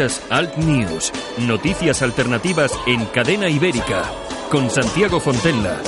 [0.00, 4.10] Escuchas Alt News, noticias alternativas en cadena ibérica,
[4.50, 5.78] con Santiago Fontella.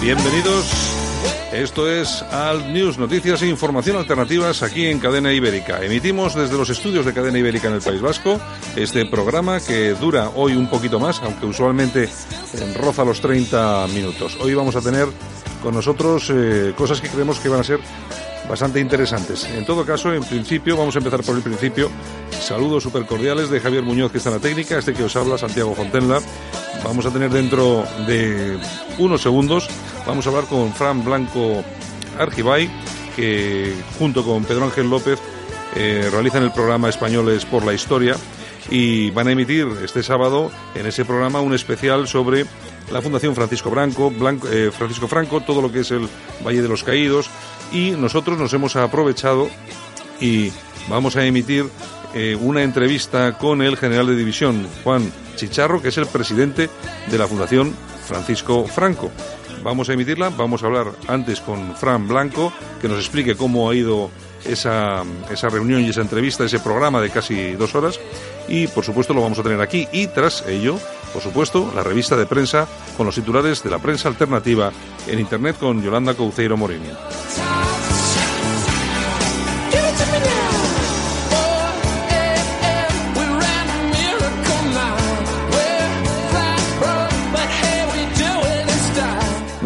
[0.00, 0.96] Bienvenidos.
[1.52, 5.82] Esto es Alt News, noticias e información alternativas aquí en Cadena Ibérica.
[5.82, 8.40] Emitimos desde los estudios de Cadena Ibérica en el País Vasco
[8.74, 12.08] este programa que dura hoy un poquito más, aunque usualmente
[12.74, 14.36] roza los 30 minutos.
[14.40, 15.08] Hoy vamos a tener
[15.62, 17.80] con nosotros eh, cosas que creemos que van a ser
[18.48, 19.44] bastante interesantes.
[19.44, 21.90] En todo caso, en principio, vamos a empezar por el principio.
[22.30, 25.36] Saludos súper cordiales de Javier Muñoz, que está en la técnica, este que os habla,
[25.38, 26.20] Santiago Fontenla.
[26.84, 28.58] Vamos a tener dentro de
[28.98, 29.68] unos segundos,
[30.06, 31.64] vamos a hablar con Fran Blanco
[32.18, 32.70] Argibay,
[33.16, 35.18] que junto con Pedro Ángel López
[35.74, 38.16] eh, realizan el programa Españoles por la Historia
[38.70, 42.46] y van a emitir este sábado en ese programa un especial sobre
[42.90, 44.12] la Fundación Francisco Franco,
[44.50, 46.08] eh, Francisco Franco, todo lo que es el
[46.44, 47.30] Valle de los Caídos
[47.72, 49.48] y nosotros nos hemos aprovechado
[50.20, 50.50] y
[50.88, 51.66] vamos a emitir
[52.14, 56.70] eh, una entrevista con el general de división Juan Chicharro, que es el presidente
[57.10, 57.74] de la Fundación
[58.06, 59.10] Francisco Franco.
[59.62, 63.74] Vamos a emitirla, vamos a hablar antes con Fran Blanco, que nos explique cómo ha
[63.74, 64.10] ido
[64.44, 68.00] esa, esa reunión y esa entrevista, ese programa de casi dos horas.
[68.48, 69.88] Y por supuesto lo vamos a tener aquí.
[69.92, 70.78] Y tras ello,
[71.12, 74.72] por supuesto, la revista de prensa con los titulares de la prensa alternativa
[75.06, 76.90] en Internet con Yolanda Couceiro Morini.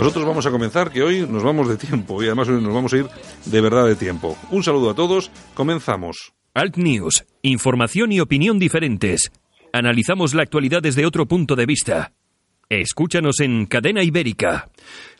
[0.00, 2.90] Nosotros vamos a comenzar, que hoy nos vamos de tiempo y además hoy nos vamos
[2.94, 3.06] a ir
[3.44, 4.34] de verdad de tiempo.
[4.50, 6.32] Un saludo a todos, comenzamos.
[6.54, 9.30] Alt News, información y opinión diferentes.
[9.74, 12.12] Analizamos la actualidad desde otro punto de vista.
[12.70, 14.70] Escúchanos en Cadena Ibérica.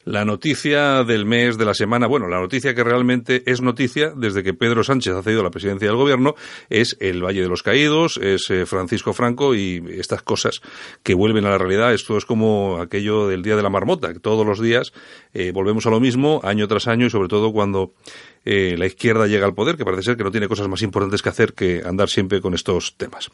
[0.05, 4.43] La noticia del mes, de la semana, bueno, la noticia que realmente es noticia desde
[4.43, 6.37] que Pedro Sánchez ha cedido la presidencia del gobierno
[6.71, 10.62] es el Valle de los Caídos, es eh, Francisco Franco y estas cosas
[11.03, 11.93] que vuelven a la realidad.
[11.93, 14.94] Esto es como aquello del Día de la Marmota, que todos los días
[15.34, 17.93] eh, volvemos a lo mismo, año tras año, y sobre todo cuando
[18.47, 21.21] eh, la izquierda llega al poder, que parece ser que no tiene cosas más importantes
[21.21, 23.31] que hacer que andar siempre con estos temas.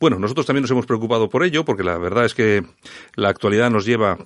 [0.00, 2.62] Bueno, nosotros también nos hemos preocupado por ello, porque la verdad es que
[3.16, 4.16] la actualidad nos lleva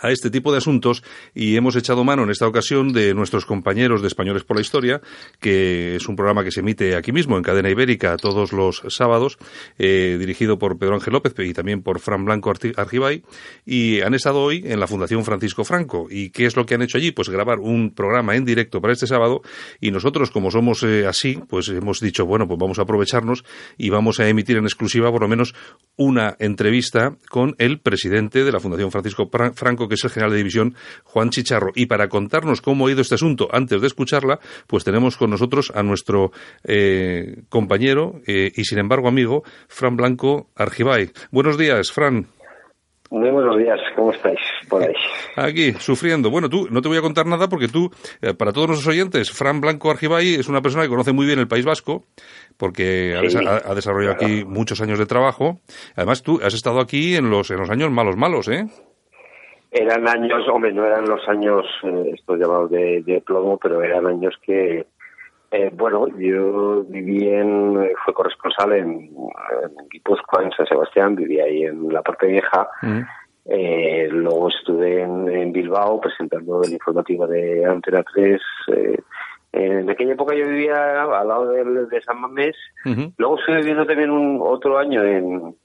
[0.00, 1.02] a este tipo de asuntos
[1.34, 5.00] y hemos echado mano en esta ocasión de nuestros compañeros de Españoles por la Historia,
[5.40, 9.38] que es un programa que se emite aquí mismo en Cadena Ibérica todos los sábados,
[9.78, 13.22] eh, dirigido por Pedro Ángel López y también por Fran Blanco Argibay,
[13.66, 16.06] y han estado hoy en la Fundación Francisco Franco.
[16.10, 17.12] ¿Y qué es lo que han hecho allí?
[17.12, 19.42] Pues grabar un programa en directo para este sábado
[19.80, 23.44] y nosotros, como somos eh, así, pues hemos dicho, bueno, pues vamos a aprovecharnos
[23.76, 25.54] y vamos a emitir en exclusiva por lo menos
[25.96, 30.38] una entrevista con el presidente de la Fundación Francisco Franco, que es el general de
[30.38, 30.74] división
[31.04, 31.72] Juan Chicharro.
[31.74, 35.72] Y para contarnos cómo ha ido este asunto antes de escucharla, pues tenemos con nosotros
[35.74, 36.32] a nuestro
[36.64, 41.10] eh, compañero eh, y sin embargo amigo, Fran Blanco Argibay.
[41.30, 42.26] Buenos días, Fran.
[43.10, 44.38] Muy buenos días, ¿cómo estáis
[44.68, 44.94] por ahí?
[45.36, 46.30] Aquí, sufriendo.
[46.30, 47.90] Bueno, tú, no te voy a contar nada porque tú,
[48.22, 51.40] eh, para todos nuestros oyentes, Fran Blanco Argibay es una persona que conoce muy bien
[51.40, 52.04] el País Vasco,
[52.56, 55.58] porque ha, desarrollado aquí muchos años de trabajo.
[55.96, 58.66] Además, tú has estado aquí en los, en los años malos, malos, ¿eh?
[59.72, 64.34] Eran años, hombre, no eran los años, eh, estos llamados de, plomo, pero eran años
[64.42, 64.86] que,
[65.52, 71.64] eh, bueno, yo viví en, fue corresponsal en, en Guipúzcoa, en San Sebastián, viví ahí
[71.64, 72.68] en la parte vieja.
[72.82, 73.00] Mm.
[73.46, 78.40] Eh, luego estuve en, Bilbao presentando el informativo de Antena 3.
[78.68, 78.98] Eh,
[79.52, 82.56] en aquella época yo vivía al lado de, San Mamés.
[83.16, 85.56] Luego estuve viviendo también un otro año en,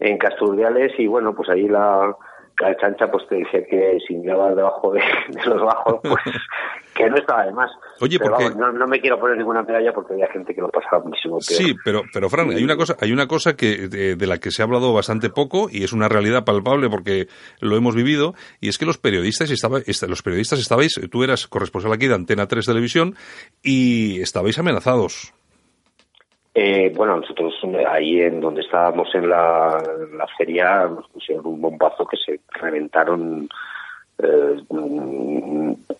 [0.00, 2.16] en Casturdiales y bueno, pues ahí la,
[2.58, 5.00] la chancha pues te decía que si miraba debajo de,
[5.46, 6.22] los bajos, pues
[6.94, 7.70] que no estaba de más.
[8.00, 8.54] Oye, pero porque...
[8.54, 11.60] no, me quiero poner ninguna medalla porque había gente que lo pasaba muchísimo peor.
[11.60, 14.62] Sí, pero, pero Fran, hay una cosa, hay una cosa que de, la que se
[14.62, 17.28] ha hablado bastante poco y es una realidad palpable porque
[17.60, 21.92] lo hemos vivido y es que los periodistas estaba, los periodistas estabais, tú eras corresponsal
[21.92, 23.14] aquí de Antena 3 Televisión
[23.62, 25.32] y estabais amenazados.
[26.52, 27.54] Eh, bueno, nosotros
[27.88, 29.80] ahí en donde estábamos en la,
[30.36, 33.48] feria nos pusieron un bombazo que se reventaron
[34.18, 34.56] eh,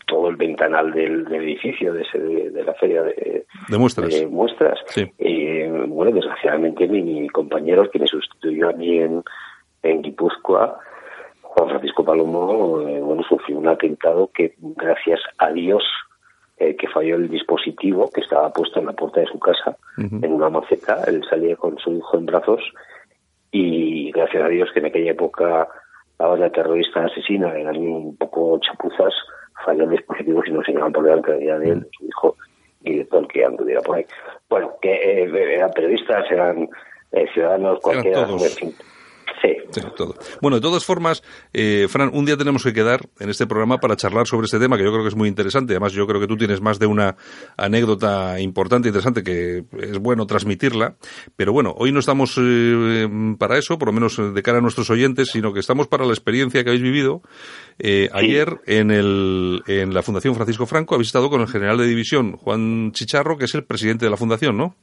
[0.07, 3.45] todo el ventanal del, edificio de, ese, de, la feria de,
[3.79, 4.13] muestras.
[4.29, 4.81] muestras.
[5.19, 9.23] Y bueno, desgraciadamente mi, compañero, que me sustituyó a mí en,
[9.85, 10.81] en Guipúzcoa,
[11.43, 15.85] Juan Francisco Palomo, eh, bueno, sufrió un atentado que gracias a Dios
[16.61, 20.31] eh, que falló el dispositivo que estaba puesto en la puerta de su casa, en
[20.31, 21.03] una maceta.
[21.07, 22.61] Él salía con su hijo en brazos
[23.51, 25.67] y gracias a Dios que en aquella época
[26.19, 29.15] la banda terrorista asesina eran un poco chapuzas,
[29.65, 32.37] fallan dispositivos y no se llaman por delante de él, su hijo
[32.85, 34.05] y de todo el que anduviera por ahí.
[34.51, 36.69] Bueno, que eh, eran periodistas, eran
[37.13, 38.29] eh, ciudadanos, cualquiera.
[39.41, 39.81] Sí.
[39.97, 40.15] todo.
[40.41, 41.23] Bueno, de todas formas,
[41.53, 44.77] eh, Fran, un día tenemos que quedar en este programa para charlar sobre este tema
[44.77, 45.73] que yo creo que es muy interesante.
[45.73, 47.17] Además, yo creo que tú tienes más de una
[47.57, 50.97] anécdota importante, interesante, que es bueno transmitirla.
[51.37, 54.91] Pero bueno, hoy no estamos eh, para eso, por lo menos de cara a nuestros
[54.91, 57.23] oyentes, sino que estamos para la experiencia que habéis vivido.
[57.79, 61.87] Eh, ayer en, el, en la Fundación Francisco Franco habéis estado con el general de
[61.87, 64.77] división, Juan Chicharro, que es el presidente de la Fundación, ¿no?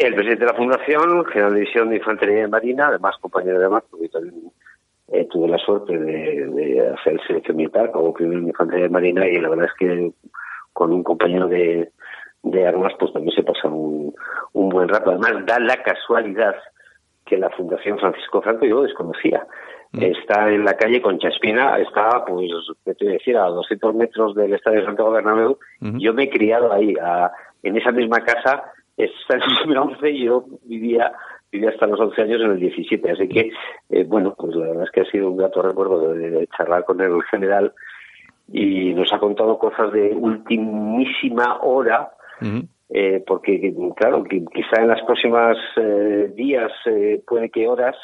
[0.00, 3.68] El presidente de la Fundación, general de división de Infantería de Marina, además compañero de
[3.68, 4.50] mar, porque también
[5.12, 9.28] eh, tuve la suerte de, hacer el selección militar como primer de Infantería de Marina
[9.28, 10.12] y la verdad es que
[10.72, 11.92] con un compañero de,
[12.66, 14.14] armas pues también se pasa un,
[14.54, 15.10] buen rato.
[15.10, 16.54] Además da la casualidad
[17.26, 19.46] que la Fundación Francisco Franco yo desconocía.
[19.92, 20.02] Mm.
[20.02, 22.50] Está en la calle Concha Espina, está, pues,
[22.86, 23.36] ¿qué te voy a decir?
[23.36, 25.58] A 200 metros del Estadio de Santiago Bernabéu.
[25.98, 26.94] Yo me he criado ahí,
[27.62, 28.64] en esa misma casa,
[29.04, 31.12] está en el 2011 y yo vivía
[31.50, 33.10] vivía hasta los 11 años en el 17.
[33.10, 33.50] Así que,
[33.90, 37.00] eh, bueno, pues la verdad es que ha sido un grato recuerdo de, charlar con
[37.00, 37.72] el general
[38.52, 42.10] y nos ha contado cosas de ultimísima hora,
[42.88, 46.72] eh, porque, claro, quizá en las próximas eh, días,
[47.26, 47.96] puede que horas,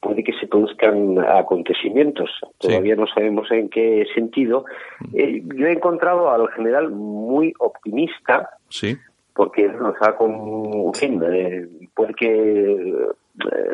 [0.00, 2.30] puede que se produzcan acontecimientos.
[2.58, 4.64] Todavía no sabemos en qué sentido.
[5.12, 8.50] yo he encontrado al general muy optimista.
[8.68, 8.96] Sí
[9.34, 13.06] porque nos ha con fin eh, puede que eh,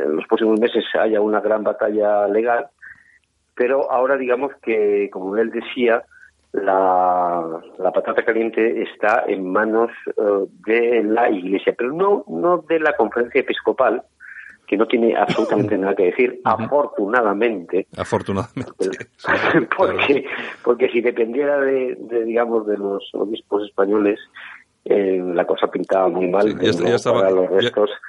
[0.04, 2.68] en los próximos meses haya una gran batalla legal
[3.54, 6.04] pero ahora digamos que como él decía
[6.52, 12.80] la, la patata caliente está en manos eh, de la iglesia pero no no de
[12.80, 14.02] la conferencia episcopal
[14.68, 17.86] que no tiene absolutamente nada que decir, afortunadamente.
[17.96, 19.08] Afortunadamente.
[19.76, 20.26] Porque,
[20.62, 24.20] porque si dependiera de, de, digamos, de los obispos españoles,
[24.90, 26.58] eh, la cosa pintaba muy mal.
[26.60, 27.28] ya, estaba,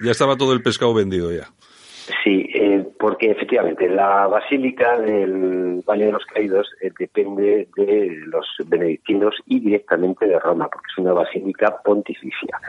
[0.01, 1.47] ya, estaba, todo el pescado vendido ya.
[2.23, 8.47] Sí, eh, porque efectivamente la basílica del Valle de los Caídos eh, depende de los
[8.65, 12.59] benedictinos y directamente de Roma, porque es una basílica pontificia.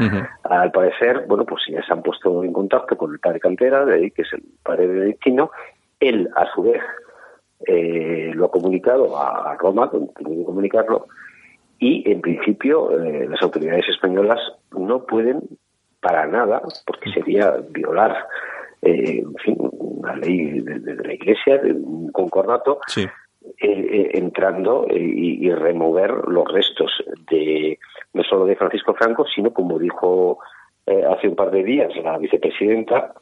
[0.43, 3.95] Al parecer, bueno, pues ya se han puesto en contacto con el padre Cantera, de
[3.95, 5.53] ahí, que es el padre benedictino.
[6.01, 6.83] Él, a su vez,
[8.35, 11.07] lo ha comunicado a Roma, tiene que comunicarlo,
[11.81, 14.39] y en principio eh, las autoridades españolas
[14.71, 15.41] no pueden
[16.01, 18.27] para nada, porque sería violar
[18.83, 25.51] eh, en fin, una ley de, la Iglesia, de un concordato, eh, entrando y, y,
[25.53, 26.91] remover los restos
[27.31, 27.79] de
[28.13, 30.39] no solo de Francisco Franco, sino como dijo
[30.87, 33.15] hace un par de días la vicepresidenta,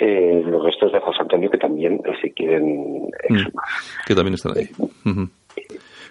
[0.00, 3.34] los restos de José Antonio que también se quieren mm.
[3.34, 3.64] exhumar.
[4.06, 4.68] Que también están ahí.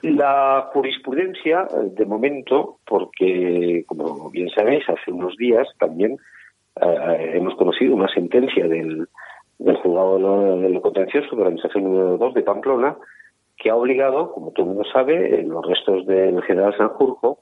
[0.01, 6.17] La jurisprudencia, de momento, porque, como bien sabéis, hace unos días también
[6.81, 9.07] eh, hemos conocido una sentencia del,
[9.57, 12.97] del juzgado de lo contencioso de la administración número 2 de Pamplona,
[13.57, 17.39] que ha obligado, como todo el mundo sabe, los restos del general Sanjurjo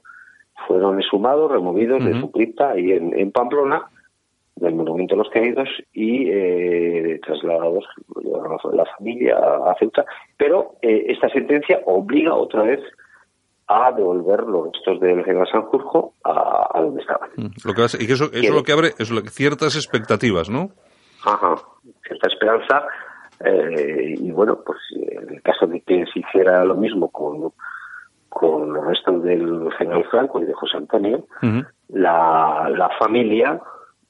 [0.66, 3.88] fueron exhumados, removidos de su cripta ahí en Pamplona,
[4.60, 7.84] del Monumento a los Caídos y eh, trasladados
[8.72, 10.04] la familia a Ceuta.
[10.36, 12.80] Pero eh, esta sentencia obliga otra vez
[13.68, 17.30] a devolver los restos del general Sanjurjo a, a donde estaban.
[17.36, 20.70] Mm, lo que y eso, eso lo que abre es ciertas expectativas, ¿no?
[21.24, 21.54] Ajá,
[22.06, 22.86] cierta esperanza.
[23.44, 27.52] Eh, y bueno, pues en el caso de que se hiciera lo mismo con,
[28.28, 31.24] con los restos del general Franco y de José Antonio,
[31.88, 33.60] la, la familia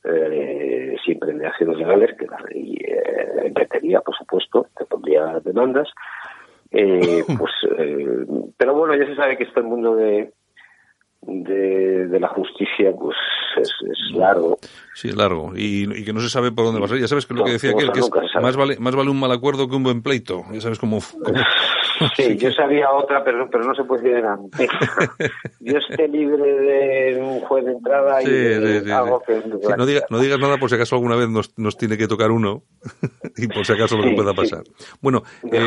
[0.04, 5.88] eh, siempre en acciones legales, que la ley eh, por supuesto, te pondría demandas.
[6.70, 8.26] Eh, pues, eh,
[8.56, 10.32] pero bueno, ya se sabe que este mundo de,
[11.22, 13.16] de, la justicia pues
[13.56, 13.72] es,
[14.14, 14.58] largo.
[14.94, 16.98] Sí, es largo y, que no se sabe por dónde va a ser.
[16.98, 19.32] Ya sabes que lo que decía aquel, que es, más, vale, más vale un mal
[19.32, 20.44] acuerdo que un buen pleito.
[20.52, 20.98] Ya sabes cómo...
[22.16, 24.68] Sí, yo sabía otra, pero, pero no se puede decir antes.
[25.60, 29.42] yo esté libre de un juez de entrada y algo que...
[29.46, 32.62] no, no, digas nada por si acaso alguna vez nos, nos tiene que tocar uno
[33.36, 34.62] y por si acaso lo que pueda pasar.
[35.00, 35.66] Bueno, eh,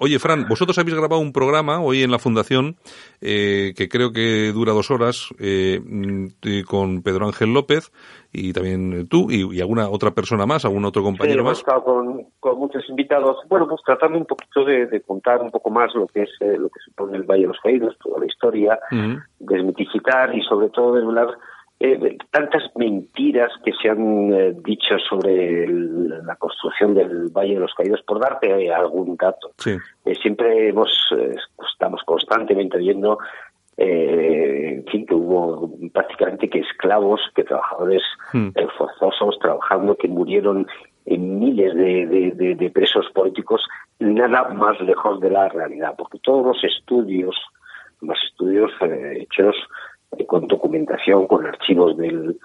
[0.00, 2.76] oye, Fran, vosotros habéis grabado un programa hoy en la Fundación
[3.20, 6.26] eh, que creo que dura dos horas eh, mm,
[6.66, 7.92] con Pedro Ángel López
[8.32, 11.58] y también tú y, alguna otra persona más, algún otro compañero más.
[11.58, 15.94] estado con, con, muchos invitados, bueno, pues tratando un poquito de, contar un poco más
[15.94, 18.78] lo que es eh, lo que supone el Valle de los Caídos, toda la historia,
[19.38, 21.28] desmitificar y sobre todo desvelar
[21.78, 27.74] eh, tantas mentiras que se han eh, dicho sobre la construcción del Valle de los
[27.74, 29.50] Caídos, por darte algún dato.
[30.22, 30.90] siempre hemos,
[31.70, 33.18] estamos constantemente viendo
[33.84, 38.50] en fin, que hubo prácticamente que esclavos, que trabajadores hmm.
[38.76, 40.66] forzosos trabajando, que murieron
[41.04, 43.66] en miles de, de, presos políticos,
[43.98, 47.36] nada más lejos de la realidad, porque todos los estudios,
[48.00, 48.70] los estudios
[49.16, 49.56] hechos
[50.26, 52.38] con documentación, con archivos del,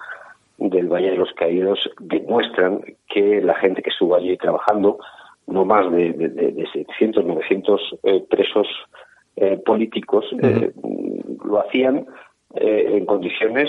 [0.58, 4.98] del Valle de los Caídos, demuestran que la gente que estuvo allí trabajando,
[5.46, 8.66] no más de, de, de 700, 900 eh, presos
[9.36, 10.72] eh, políticos, eh,
[11.48, 12.06] lo hacían
[12.54, 13.68] en condiciones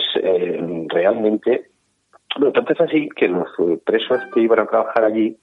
[0.88, 1.70] realmente...
[2.38, 3.50] Bueno, tanto es así que los
[3.84, 5.36] presos que iban a trabajar allí,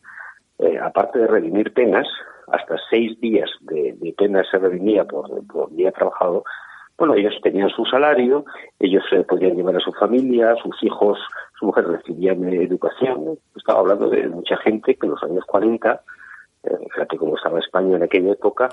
[0.80, 2.06] aparte de redimir penas,
[2.46, 6.44] hasta seis días de, de pena se redimía por, por día trabajado,
[6.98, 8.44] bueno, ellos tenían su salario,
[8.78, 11.18] ellos podían llevar a su familia, sus hijos,
[11.58, 13.38] su mujer recibían educación.
[13.54, 15.98] Estaba hablando de mucha gente que en los años 40, eh,
[16.92, 18.68] fíjate cómo estaba España en aquella época,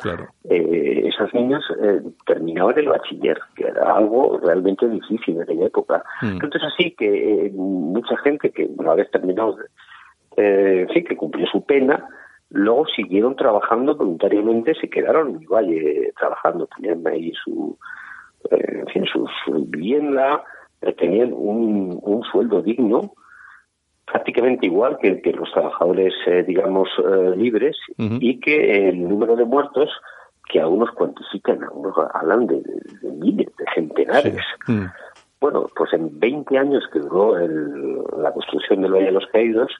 [0.50, 6.04] eh, esas niñas eh, terminaban el bachiller, que era algo realmente difícil en aquella época.
[6.22, 6.34] Mm.
[6.34, 9.56] Entonces así que mucha gente que una vez terminó,
[10.36, 12.08] en fin, que cumplió su pena,
[12.50, 17.78] luego siguieron trabajando voluntariamente, se quedaron en el valle trabajando, tenían ahí su
[18.52, 19.28] en fin, su,
[19.68, 20.44] vivienda,
[20.82, 23.14] eh, tenían un, un, sueldo digno,
[24.06, 29.46] prácticamente igual que, que los trabajadores, eh, digamos, eh, libres, y que el número de
[29.46, 29.90] muertos,
[30.50, 32.62] que a unos cuantifican, a unos hablan de,
[33.04, 34.42] miles, de centenares.
[34.68, 34.86] Mm.
[35.40, 39.72] Bueno, pues en 20 años que duró la construcción del Valle de los Caídos,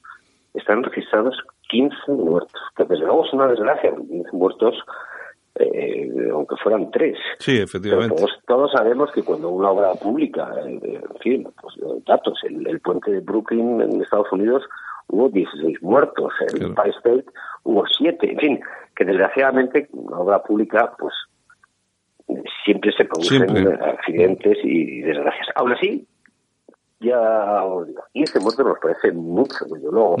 [0.54, 1.36] están registrados
[1.68, 4.74] 15 muertos, que desde luego es una desgracia, 15 muertos
[5.56, 7.16] eh, aunque fueran tres.
[7.38, 8.22] Sí, efectivamente.
[8.46, 11.74] todos, sabemos que cuando una obra pública, eh, en fin, pues
[12.06, 14.64] datos, el, puente de Brooklyn en Estados Unidos
[15.08, 17.24] hubo 16 muertos, en el Empire State
[17.62, 18.60] hubo 7, en fin,
[18.96, 21.14] que desgraciadamente una obra pública, pues
[22.64, 25.48] siempre se producen accidentes y desgracias.
[25.56, 26.06] Aún así,
[27.00, 27.62] ya
[28.12, 30.16] 15 muertos nos parece mucho, desde luego,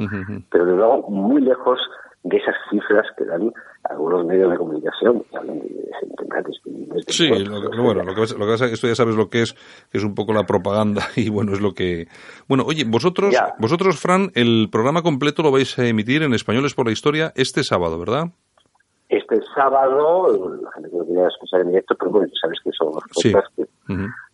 [0.50, 1.80] pero de luego muy lejos
[2.24, 3.52] de esas cifras que dan
[3.84, 8.64] algunos medios de comunicación que hablan de centenares de Sí, lo, bueno, lo que, pasa
[8.64, 9.52] es que esto ya sabes lo que es,
[9.92, 12.06] que es un poco la propaganda y bueno, es lo que...
[12.48, 16.86] Bueno, oye, vosotros, vosotros, Fran, el programa completo lo vais a emitir en Españoles por
[16.86, 18.28] la Historia este sábado, ¿verdad?
[19.10, 22.92] Este sábado, la gente que lo quiera escuchar en directo, pero bueno, sabes que son
[22.94, 23.66] los cosas que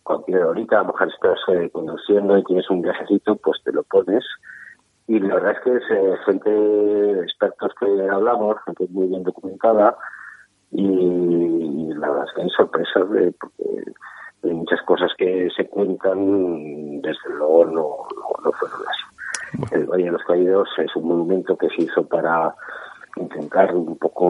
[0.03, 3.83] cualquier horita, a lo mejor estás eh, conduciendo y tienes un viajecito, pues te lo
[3.83, 4.23] pones
[5.11, 9.97] y la verdad es que es eh, gente expertos que hablamos, gente muy bien documentada,
[10.71, 13.91] y, la verdad es que hay sorpresas de, porque
[14.43, 18.07] hay muchas cosas que se cuentan, desde luego no,
[18.45, 19.75] no, fueron así.
[19.75, 22.55] El Valle de los Caídos es un monumento que se hizo para
[23.17, 24.25] intentar un poco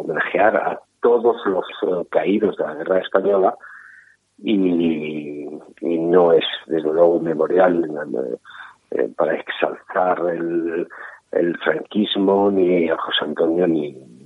[0.00, 3.56] homenajear a todos los eh, caídos de la guerra española
[4.38, 5.48] y,
[5.82, 7.88] y no es desde luego un memorial
[8.90, 10.88] eh, para exaltar el,
[11.32, 14.17] el franquismo, ni a José Antonio, ni.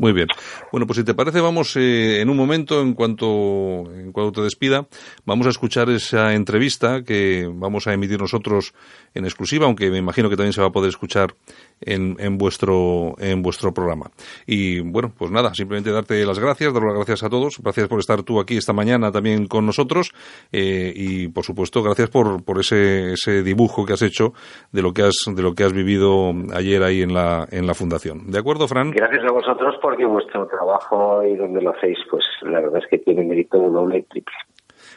[0.00, 0.28] Muy bien.
[0.72, 4.40] Bueno, pues si te parece, vamos eh, en un momento, en cuanto, en cuanto te
[4.40, 4.86] despida,
[5.26, 8.72] vamos a escuchar esa entrevista que vamos a emitir nosotros
[9.14, 11.34] en exclusiva, aunque me imagino que también se va a poder escuchar
[11.82, 14.10] en, en, vuestro, en vuestro programa.
[14.46, 17.58] Y bueno, pues nada, simplemente darte las gracias, dar las gracias a todos.
[17.62, 20.12] Gracias por estar tú aquí esta mañana también con nosotros.
[20.50, 24.32] Eh, y por supuesto, gracias por, por ese, ese dibujo que has hecho
[24.72, 27.74] de lo que has, de lo que has vivido ayer ahí en la, en la
[27.74, 28.30] fundación.
[28.30, 28.92] ¿De acuerdo, Fran?
[28.92, 32.98] Gracias a vosotros porque vuestro trabajo y donde lo hacéis, pues la verdad es que
[32.98, 34.34] tiene mérito doble y triple.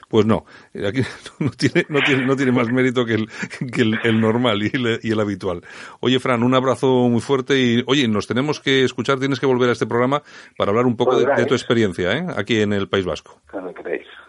[0.08, 0.46] Pues no,
[0.88, 1.02] aquí
[1.40, 3.28] no tiene, no tiene, no tiene más mérito que el,
[3.72, 5.62] que el, normal y el, y el, habitual.
[6.00, 9.70] Oye, Fran, un abrazo muy fuerte y, oye, nos tenemos que escuchar, tienes que volver
[9.70, 10.22] a este programa
[10.60, 12.28] para hablar un poco de, tu experiencia, ¿eh?
[12.38, 13.42] Aquí en el País Vasco.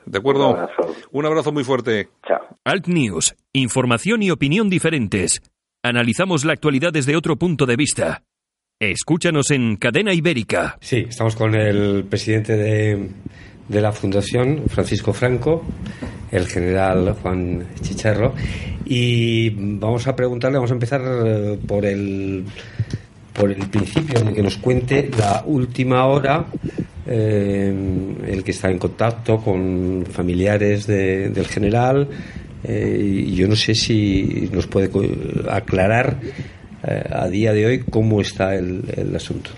[0.06, 0.48] ¿De acuerdo?
[0.50, 0.94] Un abrazo.
[1.12, 2.08] un abrazo muy fuerte.
[2.26, 2.40] Chao.
[2.64, 5.42] Alt News, información y opinión diferentes.
[5.82, 8.22] Analizamos la actualidad desde otro punto de vista.
[8.90, 10.76] Escúchanos en Cadena Ibérica.
[10.80, 13.08] Sí, estamos con el presidente de,
[13.68, 15.64] de la Fundación, Francisco Franco,
[16.30, 18.34] el general Juan Chicharro,
[18.84, 22.44] y vamos a preguntarle, vamos a empezar eh, por el
[23.32, 26.46] por el principio de que nos cuente la última hora
[27.06, 27.74] eh,
[28.26, 32.08] el que está en contacto con familiares del general
[32.62, 34.88] eh, yo no sé si nos puede
[35.50, 36.20] aclarar
[36.84, 39.50] a día de hoy cómo está el, el asunto.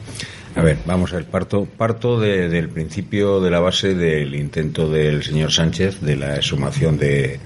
[0.56, 5.22] A ver, vamos a ver, parto, parto del principio de la base del intento del
[5.22, 7.38] señor Sánchez de la exhumación de,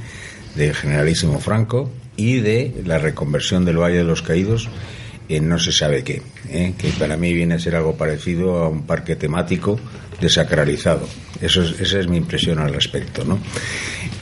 [0.54, 4.68] del generalísimo Franco y de la reconversión del Valle de los Caídos
[5.28, 6.74] en no se sabe qué, ¿eh?
[6.76, 9.78] que para mí viene a ser algo parecido a un parque temático
[10.20, 11.08] desacralizado.
[11.40, 13.38] Eso es, esa es mi impresión al respecto, ¿no?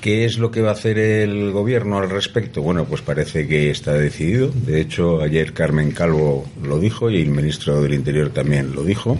[0.00, 2.62] ¿Qué es lo que va a hacer el gobierno al respecto?
[2.62, 4.48] Bueno, pues parece que está decidido.
[4.48, 9.18] De hecho, ayer Carmen Calvo lo dijo y el ministro del Interior también lo dijo.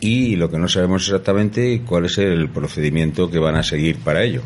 [0.00, 4.22] Y lo que no sabemos exactamente cuál es el procedimiento que van a seguir para
[4.22, 4.42] ello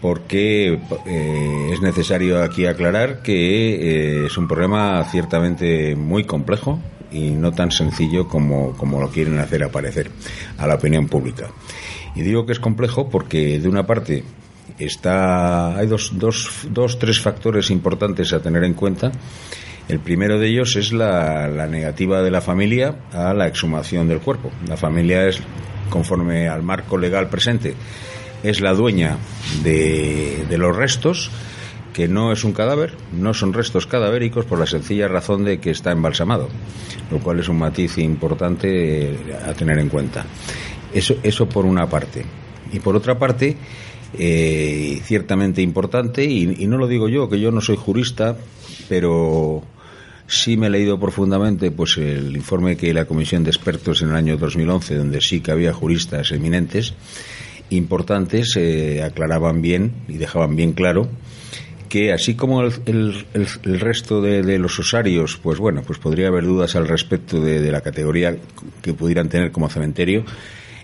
[0.00, 7.30] porque eh, es necesario aquí aclarar que eh, es un problema ciertamente muy complejo y
[7.30, 10.10] no tan sencillo como, como lo quieren hacer aparecer
[10.58, 11.50] a la opinión pública.
[12.14, 14.24] Y digo que es complejo porque, de una parte,
[14.78, 19.12] está, hay dos, dos, dos, tres factores importantes a tener en cuenta.
[19.88, 24.20] El primero de ellos es la, la, negativa de la familia a la exhumación del
[24.20, 24.50] cuerpo.
[24.66, 25.40] La familia es,
[25.88, 27.74] conforme al marco legal presente,
[28.42, 29.16] es la dueña
[29.62, 31.30] de, de los restos,
[31.92, 35.70] que no es un cadáver, no son restos cadavéricos por la sencilla razón de que
[35.70, 36.48] está embalsamado,
[37.10, 40.24] lo cual es un matiz importante a tener en cuenta.
[40.92, 42.24] Eso, eso por una parte.
[42.72, 43.56] Y por otra parte,
[44.16, 48.36] eh, ciertamente importante, y, no lo digo yo, que yo no soy jurista,
[48.88, 49.62] pero
[50.26, 54.16] sí me he leído profundamente pues el informe que la Comisión de Expertos en el
[54.16, 56.94] año 2011, donde sí que había juristas eminentes,
[57.70, 61.08] importantes eh, aclaraban bien y dejaban bien claro
[61.88, 63.26] que así como el,
[63.80, 68.36] resto de, los osarios, pues bueno, pues podría haber dudas al respecto de, la categoría
[68.82, 70.24] que pudieran tener como cementerio,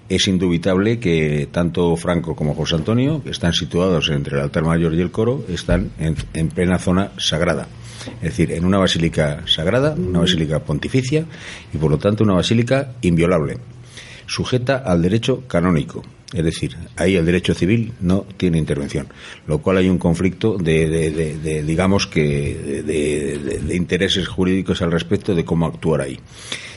[0.08, 4.94] es indubitable que tanto Franco como José Antonio, que están situados entre el altar mayor
[4.94, 7.68] y el coro, están en, en plena zona sagrada.
[8.16, 11.24] Es decir, en una basílica sagrada, una basílica pontificia
[11.72, 13.58] y por lo tanto una basílica inviolable,
[14.26, 16.02] sujeta al derecho canónico
[16.34, 19.06] es decir, ahí el derecho civil no tiene intervención,
[19.46, 25.66] lo cual hay un conflicto de, digamos que, de, intereses jurídicos al respecto de cómo
[25.66, 26.18] actuar ahí.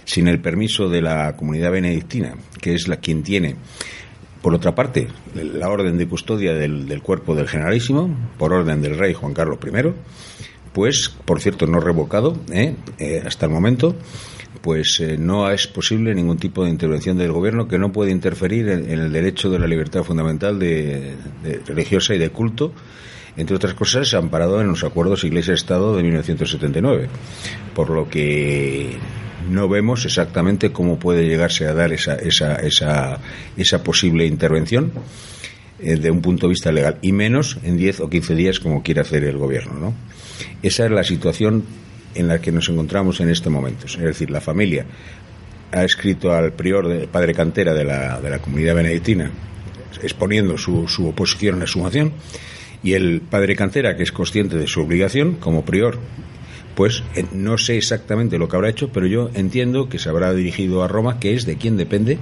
[0.05, 3.55] Sin el permiso de la comunidad benedictina, que es la quien tiene
[4.41, 8.97] por otra parte, la orden de custodia del, del, cuerpo del generalísimo, por orden del
[8.97, 9.91] rey Juan Carlos I,
[10.77, 12.75] pues, por cierto, no revocado ¿eh?
[12.99, 13.95] Eh, hasta el momento,
[14.67, 18.67] pues eh, no es posible ningún tipo de intervención del gobierno que no puede interferir
[18.67, 22.73] en, el derecho de la libertad fundamental de, de religiosa y de culto
[23.37, 27.07] entre otras cosas, amparado en los acuerdos Iglesia-Estado de 1979,
[27.73, 28.97] por lo que
[29.49, 33.19] no vemos exactamente cómo puede llegarse a dar esa, esa, esa,
[33.55, 34.91] esa posible intervención
[35.79, 38.83] eh, de un punto de vista legal, y menos en 10 o 15 días como
[38.83, 39.79] quiere hacer el gobierno.
[39.79, 39.93] ¿no?
[40.61, 41.63] Esa es la situación
[42.17, 43.85] en la que nos encontramos en este momento.
[43.85, 44.85] Es decir, la familia
[45.71, 49.31] ha escrito al prior, de, padre cantera de la, de la comunidad benedictina,
[50.01, 52.13] exponiendo su, su oposición a la sumación,
[52.83, 55.99] y el padre cantera, que es consciente de su obligación como prior,
[56.75, 60.33] pues eh, no sé exactamente lo que habrá hecho, pero yo entiendo que se habrá
[60.33, 62.19] dirigido a Roma, que es de quien depende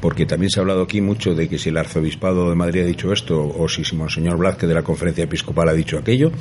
[0.00, 2.86] porque también se ha hablado aquí mucho de que si el arzobispado de Madrid ha
[2.86, 6.32] dicho esto o si Monseñor Blázquez de la conferencia episcopal ha dicho aquello,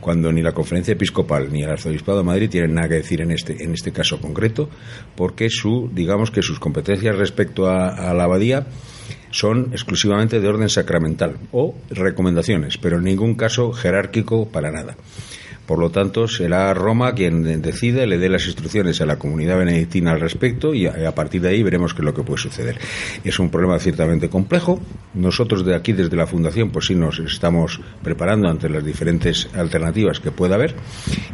[0.00, 3.30] cuando ni la conferencia episcopal ni el arzobispado de Madrid tienen nada que decir en
[3.30, 4.68] este, en este caso concreto,
[5.14, 8.66] porque su, digamos que sus competencias respecto a, a la abadía
[9.30, 14.96] son exclusivamente de orden sacramental o recomendaciones, pero en ningún caso jerárquico para nada.
[15.66, 20.12] Por lo tanto, será Roma quien decide, le dé las instrucciones a la comunidad benedictina
[20.12, 22.78] al respecto y a, partir de ahí veremos qué es lo que puede suceder.
[23.24, 24.80] Es un problema ciertamente complejo.
[25.14, 30.20] Nosotros de aquí, desde la Fundación, pues sí nos estamos preparando ante las diferentes alternativas
[30.20, 30.74] que pueda haber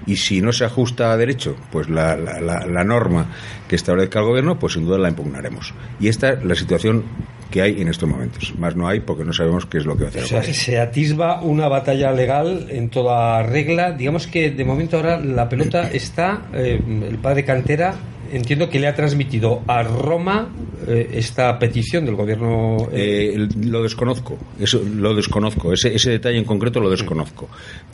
[0.06, 3.26] y si no se ajusta a derecho, pues la, la norma
[3.68, 5.74] que establezca el gobierno, pues sin duda la impugnaremos.
[6.00, 7.04] Y esta es la situación
[7.52, 8.52] que hay en estos momentos.
[8.58, 10.24] Más no hay porque no sabemos qué es lo que va a hacer.
[10.24, 13.92] O sea, se atisba una batalla legal en toda regla.
[13.92, 17.94] Digamos que de momento ahora la pelota está, eh, el padre Cantera
[18.32, 20.48] entiendo que le ha transmitido a Roma
[20.86, 22.88] eh, esta petición del gobierno.
[22.92, 23.34] Eh...
[23.34, 27.48] Eh, lo desconozco, eso lo desconozco, ese, ese detalle en concreto lo desconozco.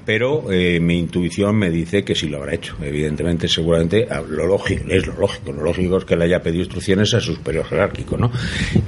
[0.06, 2.76] Pero mi intuición me dice que sí lo habrá hecho.
[2.82, 5.52] Evidentemente, seguramente, lo lógico, es lo lógico.
[5.52, 8.30] Lo lógico es que le haya pedido instrucciones a su superior jerárquico, ¿no?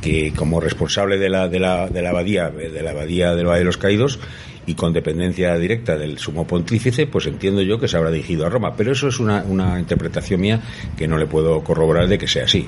[0.01, 3.59] Que como responsable de la, de la, de la abadía, de la abadía del Valle
[3.59, 4.19] de los Caídos,
[4.67, 8.49] y con dependencia directa del sumo pontífice, pues entiendo yo que se habrá dirigido a
[8.49, 8.75] Roma.
[8.77, 10.61] Pero eso es una, una interpretación mía
[10.97, 12.67] que no le puedo corroborar de que sea así.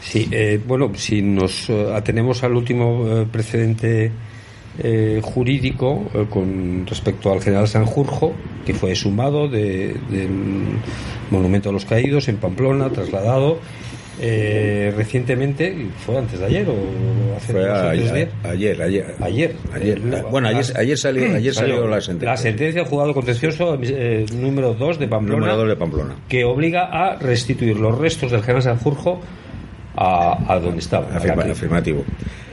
[0.00, 4.12] Sí, eh, bueno, si nos uh, atenemos al último uh, precedente
[4.80, 8.32] eh, jurídico eh, con respecto al general Sanjurjo,
[8.64, 10.30] que fue sumado de, del
[11.30, 13.58] Monumento a los Caídos en Pamplona, trasladado
[14.20, 19.14] eh, recientemente, ¿fue antes de ayer o hace Fue dos o tres ayer, ayer, ayer.
[19.20, 19.54] Ayer.
[19.74, 19.98] Ayer.
[19.98, 22.30] Eh, Bueno, ayer, ayer salió, ayer salió la sentencia.
[22.30, 26.16] La sentencia del juzgado contencioso eh, número 2 de Pamplona Número dos de Pamplona.
[26.28, 29.20] que obliga a restituir los restos del general Sanjurjo
[29.96, 31.08] a, a donde estaba.
[31.14, 32.04] Afirma- afirmativo.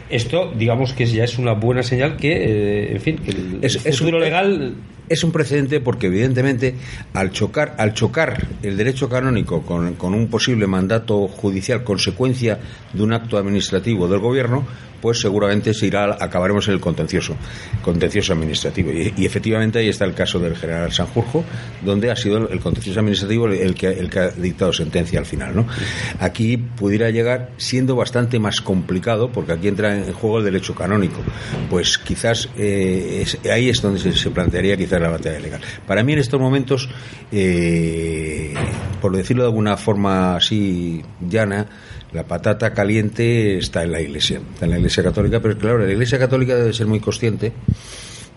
[0.10, 3.84] Esto, digamos que ya es una buena señal que, eh, en fin, que el, Es-
[3.84, 4.75] el es un- futuro legal
[5.07, 6.75] Es un precedente porque evidentemente
[7.13, 12.59] al chocar, al chocar el derecho canónico con, con un posible mandato judicial consecuencia
[12.93, 14.65] de un acto administrativo del gobierno,
[15.01, 17.36] pues seguramente se irá, acabaremos en el contencioso,
[17.81, 18.91] contencioso administrativo.
[18.91, 21.43] Y, efectivamente ahí está el caso del general Sanjurjo,
[21.84, 25.55] donde ha sido el contencioso administrativo el que, ha dictado sentencia al final.
[25.55, 25.65] ¿no?
[26.19, 31.21] Aquí pudiera llegar siendo bastante más complicado, porque aquí entra en juego el derecho canónico.
[31.69, 35.62] Pues quizás eh, es- ahí es donde se, se plantearía quizás la batalla legal.
[35.88, 36.89] Para mí en estos momentos,
[37.31, 38.53] eh,
[39.01, 41.67] por decirlo de alguna forma así llana,
[42.13, 45.91] la patata caliente está en la Iglesia, está en la Iglesia Católica, pero claro, la
[45.91, 47.51] Iglesia Católica debe ser muy consciente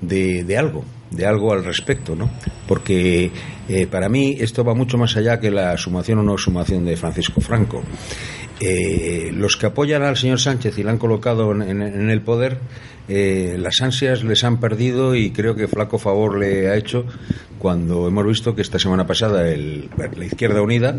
[0.00, 2.30] de, de algo, de algo al respecto, ¿no?
[2.66, 3.30] Porque
[3.68, 6.96] eh, para mí esto va mucho más allá que la sumación o no sumación de
[6.96, 7.82] Francisco Franco.
[8.60, 12.22] Eh, los que apoyan al señor Sánchez y le han colocado en, en- en el
[12.22, 12.58] poder,
[13.08, 17.04] eh, las ansias les han perdido y creo que flaco favor le ha hecho
[17.58, 20.96] cuando hemos visto que esta semana pasada el- la Izquierda Unida,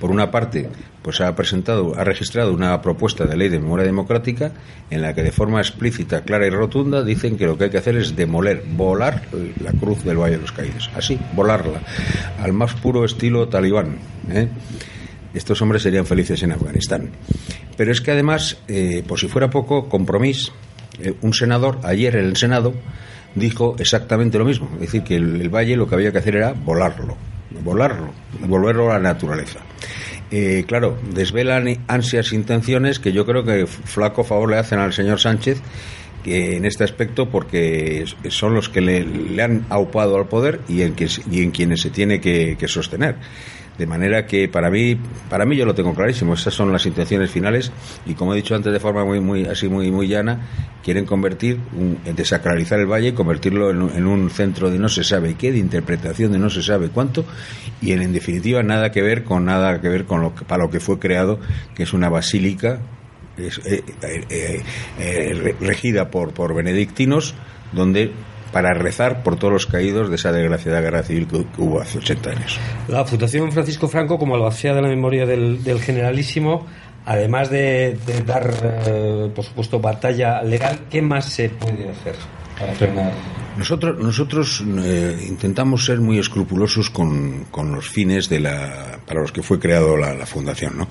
[0.00, 0.68] por una parte,
[1.02, 4.52] pues ha presentado, ha registrado una propuesta de ley de memoria democrática
[4.90, 7.78] en la que de forma explícita, clara y rotunda dicen que lo que hay que
[7.78, 9.22] hacer es demoler, volar
[9.62, 11.80] la cruz del Valle de los Caídos, así, volarla,
[12.42, 13.96] al más puro estilo talibán.
[14.30, 14.48] ¿eh?
[15.32, 17.10] Estos hombres serían felices en Afganistán.
[17.76, 20.52] Pero es que además, eh, por si fuera poco, compromiso,
[21.00, 22.74] eh, un senador ayer en el Senado
[23.34, 26.52] dijo exactamente lo mismo, es decir, que el, valle lo que había que hacer era
[26.52, 27.16] volarlo,
[27.62, 28.12] volarlo,
[28.46, 29.60] volverlo a la naturaleza.
[30.30, 35.18] Eh, claro, desvelan ansias, intenciones que yo creo que flaco favor le hacen al señor
[35.18, 35.60] Sánchez
[36.22, 40.94] que en este aspecto porque son los que le, han aupado al poder y en,
[40.94, 43.16] que, y en quienes se tiene que sostener.
[43.80, 44.94] De manera que para mí,
[45.30, 46.34] para mí yo lo tengo clarísimo.
[46.34, 47.72] Esas son las intenciones finales
[48.04, 50.40] y como he dicho antes de forma muy, muy así muy, muy llana,
[50.84, 54.90] quieren convertir, un, desacralizar el valle y convertirlo en, un- en un centro de no
[54.90, 57.24] se sabe qué, de interpretación de no se sabe cuánto
[57.80, 60.62] y en, en definitiva nada que ver con nada que ver con lo que, para
[60.64, 61.40] lo que fue creado,
[61.74, 62.80] que es una basílica
[63.38, 63.50] eh,
[64.02, 64.62] eh,
[64.98, 67.34] eh, re- regida por, por benedictinos,
[67.72, 68.12] donde
[68.52, 72.30] para rezar por todos los caídos de esa desgraciada guerra civil que, hubo hace 80
[72.30, 72.58] años.
[72.88, 76.66] La Fundación Francisco Franco, como albacea de la memoria del, del generalísimo,
[77.06, 78.52] además de, de dar,
[78.86, 82.14] eh, por supuesto, batalla legal, ¿qué más se puede hacer
[82.58, 83.12] para frenar?
[83.56, 89.32] Nosotros, nosotros eh, intentamos ser muy escrupulosos con, con los fines de la, para los
[89.32, 90.78] que fue creado la, la fundación.
[90.78, 90.88] ¿no?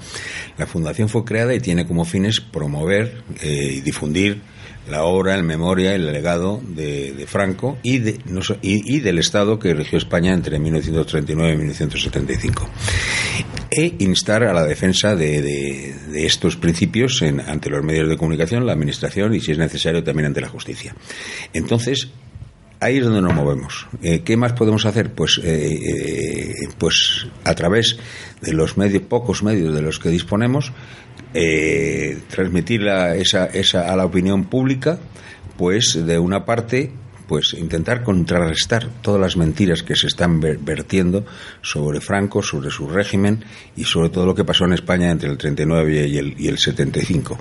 [0.57, 4.41] La fundación fue creada y tiene como fines promover eh, y difundir
[4.89, 8.19] la obra, el memoria, el legado de, de Franco y, de,
[8.61, 12.69] y, del Estado que rigió España entre 1939 y 1975
[13.71, 18.17] e instar a la defensa de, de- de estos principios en- ante los medios de
[18.17, 20.95] comunicación, la administración y, si es necesario, también ante la justicia.
[21.53, 22.09] Entonces,
[22.79, 23.87] ahí es donde nos movemos.
[24.01, 25.13] Eh, ¿Qué más podemos hacer?
[25.13, 27.97] Pues, eh, eh, pues a través
[28.41, 30.71] de los medios, pocos medios de los que disponemos,
[31.33, 34.99] eh, transmitir la- esa, esa a la opinión pública,
[35.57, 36.91] pues de una parte
[37.29, 41.23] pues intentar contrarrestar todas las mentiras que se están ver- vertiendo
[41.61, 43.45] sobre Franco, sobre su régimen
[43.77, 46.57] y sobre todo lo que pasó en España entre el 39 y el, y el
[46.57, 47.37] 75.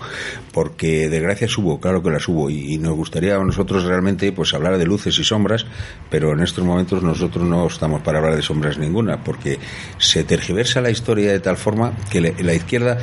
[0.52, 4.76] Porque desgracias hubo, claro que las hubo, y, nos gustaría a nosotros realmente pues hablar
[4.76, 5.64] de luces y sombras,
[6.10, 9.58] pero en estos momentos nosotros no estamos para hablar de sombras ninguna, porque
[9.96, 12.98] se tergiversa la historia de tal forma que la izquierda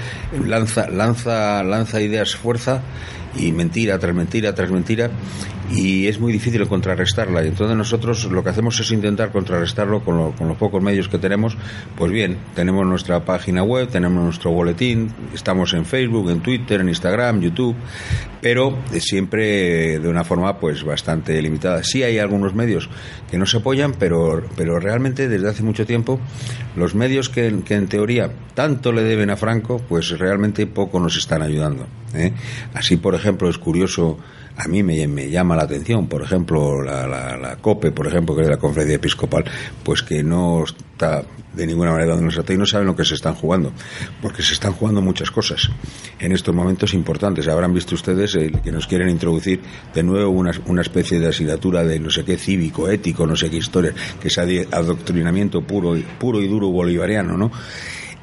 [0.45, 2.83] lanza, lanza, lanza ideas fuerza
[3.37, 5.09] y mentira tras mentira tras mentira
[5.71, 7.43] y es muy difícil contrarrestarla.
[7.43, 11.09] Y entonces nosotros lo que hacemos es intentar contrarrestarlo con, lo- con los pocos medios
[11.09, 11.57] que tenemos.
[11.97, 16.89] Pues bien tenemos nuestra página web tenemos nuestro boletín estamos en Facebook en Twitter en
[16.89, 17.75] Instagram YouTube
[18.41, 21.83] pero siempre de una forma pues bastante limitada.
[21.83, 22.89] Sí hay algunos medios
[23.31, 26.19] que nos apoyan pero pero realmente desde hace mucho tiempo
[26.75, 31.17] los medios que, que en teoría tanto le deben a Franco pues realmente poco nos
[31.17, 32.33] están ayudando ¿eh?
[32.73, 34.17] así por ejemplo es curioso
[34.57, 38.47] a mí me, llama la atención, por ejemplo, la, la, COPE, por ejemplo, que es
[38.47, 39.43] la Conferencia Episcopal,
[39.83, 43.15] pues que no está de ninguna manera dando nuestra y no saben lo que se
[43.15, 43.71] están jugando,
[44.21, 45.69] porque se están jugando muchas cosas
[46.19, 47.47] en estos momentos importantes.
[47.47, 49.61] Habrán visto ustedes eh, que nos quieren introducir
[49.93, 53.49] de nuevo una, una especie de asignatura de no sé qué cívico, ético, no sé
[53.49, 57.51] qué historia, que es adi- adoctrinamiento puro puro y duro bolivariano, ¿no?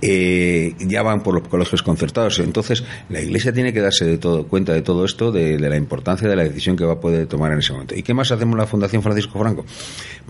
[0.03, 2.41] Eh, ya van por los colegios concertados.
[2.41, 6.29] Entonces, la Iglesia tiene que darse de todo, cuenta de todo esto, de, la importancia
[6.29, 7.95] de la decisión que va a poder tomar en ese momento.
[7.95, 9.65] ¿Y qué más hacemos la Fundación Francisco Franco?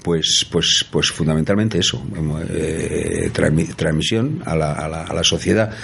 [0.05, 2.03] Pues, pues, pues fundamentalmente eso,
[2.51, 5.75] eh, transmisión a la, a, la, a la sociedad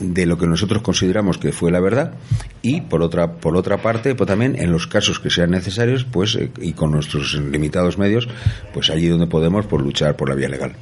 [0.00, 2.14] de lo que nosotros consideramos que fue la verdad
[2.62, 6.34] y por otra por otra parte pues también en los casos que sean necesarios pues
[6.34, 8.26] eh, y con nuestros limitados medios
[8.74, 10.74] pues allí donde podemos por luchar por la vía legal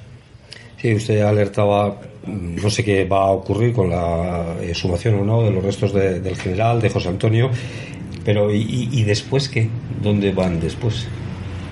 [0.81, 5.51] Sí, usted alertaba, no sé qué va a ocurrir con la exhumación o no de
[5.51, 7.51] los restos del general, de José Antonio,
[8.25, 9.71] pero ¿y, y después qué?
[10.03, 11.07] ¿Dónde van después?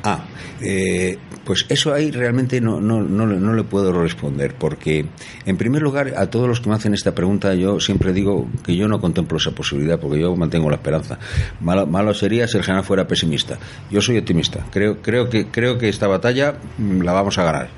[0.03, 0.25] Ah,
[0.61, 5.05] eh, pues eso ahí realmente no, no, no, no, le puedo responder, porque
[5.45, 8.77] en primer lugar a todos los que me hacen esta pregunta yo siempre digo que
[8.77, 11.19] yo no contemplo esa posibilidad, porque yo mantengo la esperanza.
[11.61, 13.59] Malo, malo sería si el general fuera pesimista.
[13.91, 14.65] Yo soy optimista.
[14.71, 17.69] Creo, creo, que, creo que esta batalla mm, la vamos a ganar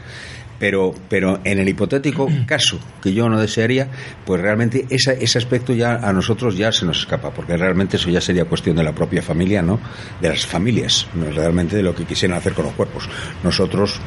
[0.59, 3.88] pero, pero en el hipotético caso que yo no desearía,
[4.25, 8.11] pues realmente ese, ese aspecto ya a nosotros ya se nos escapa, porque realmente eso
[8.11, 9.81] ya sería cuestión de la propia familia, ¿no?
[10.21, 13.09] De las familias, no realmente de lo que quisieran hacer con los cuerpos.
[13.42, 14.01] Nosotros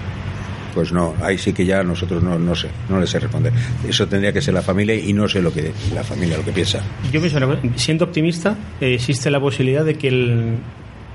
[0.73, 3.51] pues no, ahí sí que ya nosotros no, no sé, no les sé responder.
[3.87, 6.51] Eso tendría que ser la familia y no sé lo que la familia lo que
[6.51, 6.81] piensa.
[7.11, 7.39] Yo pienso,
[7.75, 10.57] siendo optimista, existe la posibilidad de que el,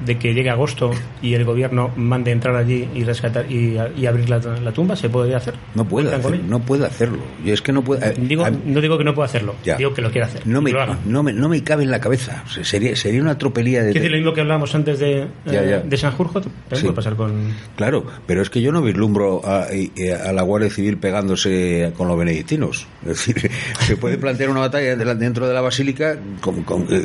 [0.05, 0.91] de que llegue agosto
[1.23, 5.55] y el gobierno mande entrar allí y rescatar y, abrir la, tumba se podría hacer
[5.75, 6.17] no puede
[6.49, 7.19] no puede hacerlo.
[7.45, 10.03] Y es que no puede eh, digo, no digo que no pueda hacerlo digo que
[10.03, 10.73] lo quiere hacer no me,
[11.05, 12.45] no me, no me cabe en la cabeza.
[12.63, 16.43] Sería sería una tropelía de ¿Qué lo mismo que hablábamos antes de eh, de Sanjurjo
[16.69, 20.99] puede pasar con claro pero es que yo no vislumbro a, a, la Guardia Civil
[20.99, 22.87] pegándose con los benedictinos.
[23.03, 26.19] Es decir se puede plantear una batalla dentro de la basílica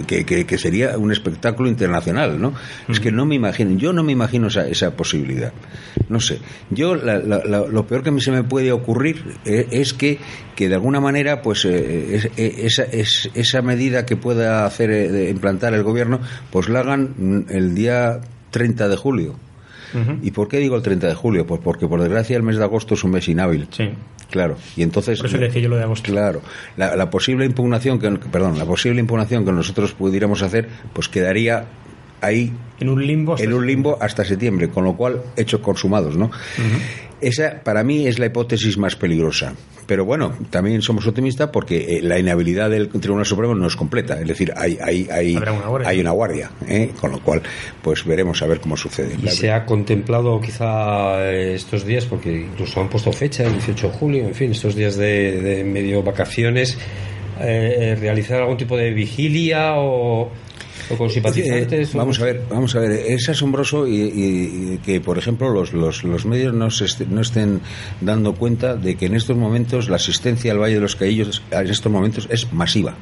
[0.08, 2.54] que, que, que sería un espectáculo internacional no
[2.90, 5.54] es que no me imagino, yo no me imagino esa, esa posibilidad.
[6.10, 6.40] No sé.
[6.72, 10.18] Yo lo peor que se me puede ocurrir eh, es que,
[10.56, 15.84] que de alguna manera, pues eh, eh, esa, esa medida que pueda hacer implantar el
[15.84, 16.20] gobierno,
[16.52, 18.22] pues la hagan el día
[18.52, 19.36] 30 de julio.
[20.22, 21.48] ¿Y por qué digo el 30 de julio?
[21.48, 23.68] Pues porque por desgracia el mes de agosto es un mes inhábil.
[23.72, 23.90] Sí.
[24.30, 25.18] Claro, y entonces.
[25.18, 26.12] Por eso le decía yo lo de agosto.
[26.12, 26.42] Claro,
[26.78, 31.66] la, la, posible impugnación que, perdón, la posible impugnación que nosotros pudiéramos hacer, pues quedaría
[32.22, 36.16] ahí en un limbo hasta en un limbo hasta septiembre, con lo cual hechos consumados,
[36.16, 36.32] ¿no?
[37.22, 39.54] Esa para mí es la hipótesis más peligrosa.
[39.86, 44.22] Pero bueno, también somos optimistas porque eh, la inhabilidad del Tribunal Supremo no es completa,
[44.22, 46.92] es decir, hay hay hay, una hay una guardia, ¿eh?
[47.02, 47.42] con lo cual
[47.82, 49.16] pues veremos a ver cómo sucede.
[49.22, 53.88] Y se ha contemplado quizá eh, estos días porque incluso han puesto fecha el 18
[53.88, 56.78] de julio, en fin, estos días de, de medio vacaciones
[57.40, 60.30] realizar algún tipo de vigilia o
[60.98, 61.94] con simpatizantes.
[61.94, 62.92] Eh, vamos a ver, vamos a ver.
[62.92, 66.68] Es asombroso y, que, por ejemplo, los, los, los medios no,
[67.10, 67.62] no estén
[68.02, 71.68] dando cuenta de que en estos momentos la asistencia al Valle de los Caillos en
[71.68, 72.96] estos momentos es masiva.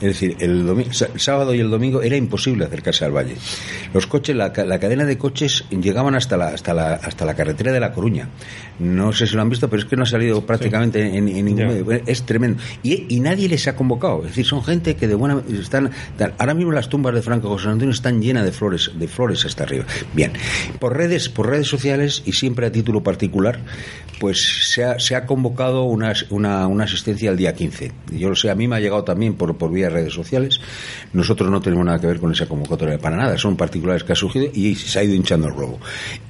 [0.00, 0.64] Es decir, el,
[1.16, 3.36] sábado y el domingo era imposible acercarse al valle.
[3.92, 7.80] Los coches, la, cadena de coches llegaban hasta la, hasta la, hasta la carretera de
[7.80, 8.28] La Coruña.
[8.78, 11.66] No sé si lo han visto, pero es que no ha salido prácticamente en, ningún
[11.66, 12.02] medio.
[12.06, 12.60] Es tremendo.
[12.82, 14.20] Y, y, nadie les ha convocado.
[14.22, 15.90] Es decir, son gente que de buena están.
[16.38, 19.64] Ahora mismo las tumbas de Franco José Antonio están llenas de flores, de flores hasta
[19.64, 19.84] arriba.
[20.12, 20.32] Bien,
[20.78, 23.60] por redes, por redes sociales y siempre a título particular,
[24.20, 26.12] pues se ha, convocado una,
[26.82, 27.92] asistencia el día 15.
[28.12, 30.60] Yo lo sé, a mí me ha llegado también por, por vía redes sociales.
[31.12, 34.16] Nosotros no tenemos nada que ver con esa convocatoria para nada, son particulares que ha
[34.16, 35.80] surgido y se ha ido hinchando el globo.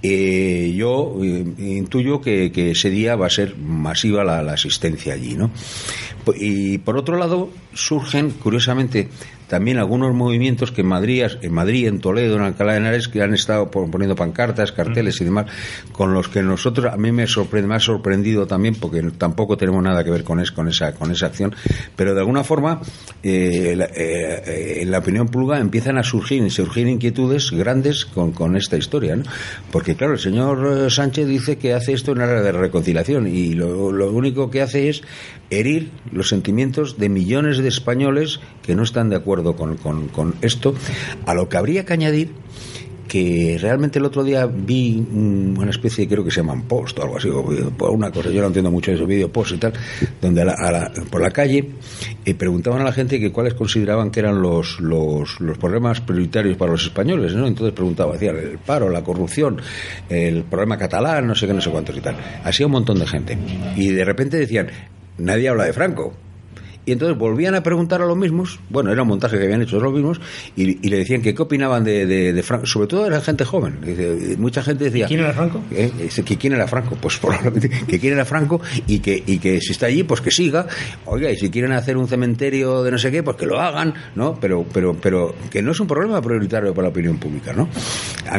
[0.03, 5.15] Eh, yo eh, intuyo que, que, ese día va a ser masiva la, la asistencia
[5.15, 5.51] allí, ¿no?
[6.37, 9.09] Y por otro lado, surgen, curiosamente,
[9.55, 13.23] también algunos movimientos que en Madrid, en Madrid, en Toledo, en Alcalá de Henares, que
[13.23, 15.47] han estado poniendo pancartas, carteles y demás,
[15.93, 19.81] con los que nosotros, a mí me, sorprende, me ha sorprendido también, porque tampoco tenemos
[19.81, 21.55] nada que ver con, es, con, esa, con esa acción,
[21.95, 22.81] pero de alguna forma,
[23.23, 28.77] eh, eh, en la opinión pública empiezan a surgir, surgir inquietudes grandes con, con esta
[28.77, 29.23] historia, ¿no?
[29.71, 33.93] Porque claro, el señor Sánchez dice que hace esto en área de reconciliación y lo,
[33.93, 35.03] lo único que hace es
[35.51, 40.75] herir los sentimientos de millones de españoles que no están de acuerdo con, con, esto,
[41.27, 42.33] a lo que habría que añadir
[43.15, 47.19] que realmente el otro día vi una especie, creo que se llaman post o algo
[47.19, 47.29] así,
[47.77, 49.73] por una cosa, yo no entiendo mucho de eso, vídeo post y tal,
[50.21, 51.71] donde a por la calle
[52.25, 56.57] eh, preguntaban a la gente que cuáles consideraban que eran los, los, los, problemas prioritarios
[56.57, 57.47] para los españoles, ¿no?
[57.47, 59.61] Entonces preguntaba, decían, el paro, la corrupción,
[60.09, 62.17] el problema catalán, no sé qué, no sé cuántos y tal.
[62.43, 63.39] Así un montón de gente.
[63.77, 64.69] Y de repente decían,
[65.19, 66.15] nadie habla de Franco.
[66.87, 69.81] Y entonces volvían a preguntar a los mismos, bueno, era un montaje que habían hecho
[69.81, 70.21] los mismos,
[70.57, 73.79] y, le decían que qué opinaban de, de, Franco, sobre todo era gente joven.
[74.39, 75.07] mucha gente decía...
[75.07, 75.63] ¿Quién era Franco?
[75.71, 75.91] ¿eh?
[76.25, 79.73] que quién era Franco, pues probablemente que quién era Franco y que, y que si
[79.73, 80.67] está allí, pues que siga.
[81.07, 83.95] Oiga, y si quieren hacer un cementerio de no sé qué, pues que lo hagan,
[84.15, 84.39] ¿no?
[84.41, 87.69] Pero, pero, pero que no es un problema prioritario para la opinión pública, ¿no?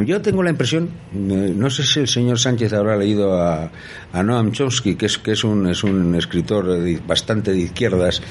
[0.06, 3.72] Yo tengo la impresión, no sé si el señor Sánchez habrá leído a,
[4.14, 6.66] a Noam Chomsky, que es, que es un, es un escritor
[7.08, 8.22] bastante de izquierdas,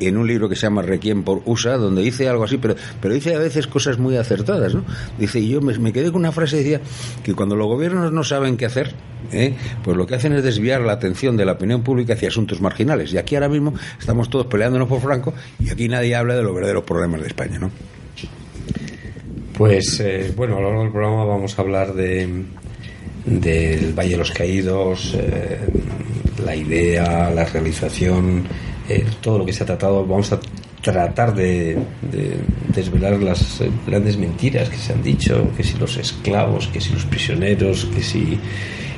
[0.00, 3.14] en un libro que se llama Requiem por USA, donde dice algo así, pero, pero
[3.14, 4.84] dice a veces cosas muy acertadas, ¿no?
[5.18, 6.80] Dice, y yo me, quedé con una frase, decía,
[7.22, 8.94] que cuando los gobiernos no saben qué hacer,
[9.32, 9.54] ¿eh?
[9.82, 13.12] pues lo que hacen es desviar la atención de la opinión pública hacia asuntos marginales.
[13.12, 16.54] Y aquí ahora mismo estamos todos peleándonos por Franco y aquí nadie habla de los
[16.54, 17.70] verdaderos problemas de España, ¿no?
[19.56, 22.44] Pues eh, bueno, a lo largo del programa vamos a hablar de
[23.28, 25.58] del Valle de los Caídos, eh,
[26.44, 28.44] la idea, la realización,
[28.88, 30.04] eh, todo lo que se ha tratado.
[30.06, 30.40] Vamos a
[30.82, 31.78] tratar de,
[32.74, 37.04] desvelar las grandes mentiras que se han dicho, que si los esclavos, que si los
[37.04, 38.38] prisioneros, que si...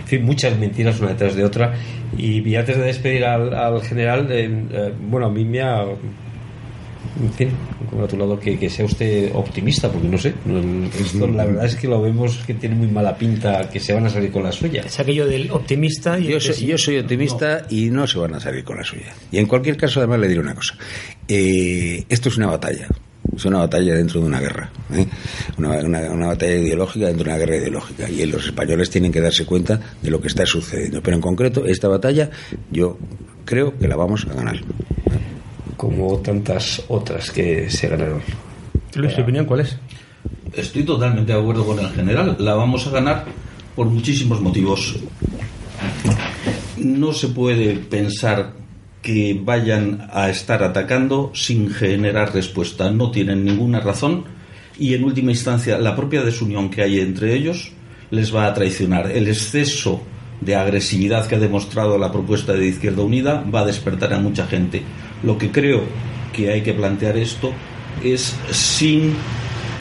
[0.00, 1.74] En fin, muchas mentiras una detrás de otra.
[2.16, 4.28] Y, antes de despedir al, general,
[5.08, 5.84] bueno, a mí me ha
[7.18, 7.50] en fin,
[7.88, 12.38] congratulado que, que sea usted optimista, porque no sé, la verdad es que lo vemos
[12.46, 14.82] que tiene muy mala pinta, que se van a salir con la suya.
[14.86, 18.40] Es aquello del optimista y yo, soy, yo soy optimista y no se van a
[18.40, 19.12] salir con la suya.
[19.32, 20.76] Y en cualquier caso, además le diré una cosa.
[21.26, 22.86] Eh, esto es una batalla.
[23.34, 25.06] Es una batalla dentro de una guerra, ¿eh?
[25.56, 28.10] una, una, batalla ideológica dentro de una guerra ideológica.
[28.10, 31.02] Y los españoles tienen que darse cuenta de lo que está sucediendo.
[31.02, 32.30] Pero en concreto, esta batalla
[32.72, 32.98] yo
[33.44, 34.60] creo que la vamos a ganar
[35.80, 38.20] como tantas otras que se ganaron.
[38.96, 39.78] Luis, ¿tu opinión cuál es?
[40.52, 42.36] Estoy totalmente de acuerdo con el general.
[42.38, 43.24] La vamos a ganar
[43.74, 44.96] por muchísimos motivos.
[46.76, 48.52] No se puede pensar
[49.00, 52.90] que vayan a estar atacando sin generar respuesta.
[52.90, 54.24] No tienen ninguna razón
[54.78, 57.72] y en última instancia la propia desunión que hay entre ellos
[58.10, 59.10] les va a traicionar.
[59.12, 60.02] El exceso
[60.42, 64.46] de agresividad que ha demostrado la propuesta de Izquierda Unida va a despertar a mucha
[64.46, 64.82] gente.
[65.22, 65.82] Lo que creo
[66.32, 67.52] que hay que plantear esto
[68.02, 69.14] es sin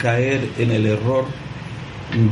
[0.00, 1.24] caer en el error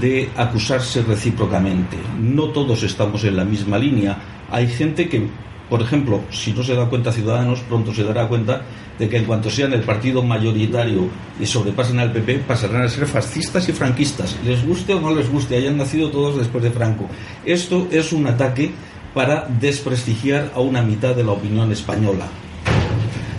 [0.00, 1.96] de acusarse recíprocamente.
[2.20, 4.18] No todos estamos en la misma línea.
[4.50, 5.26] Hay gente que,
[5.70, 8.62] por ejemplo, si no se da cuenta Ciudadanos, pronto se dará cuenta
[8.98, 11.08] de que en cuanto sean el partido mayoritario
[11.40, 14.36] y sobrepasen al PP, pasarán a ser fascistas y franquistas.
[14.44, 17.06] Les guste o no les guste, hayan nacido todos después de Franco.
[17.46, 18.72] Esto es un ataque
[19.14, 22.26] para desprestigiar a una mitad de la opinión española.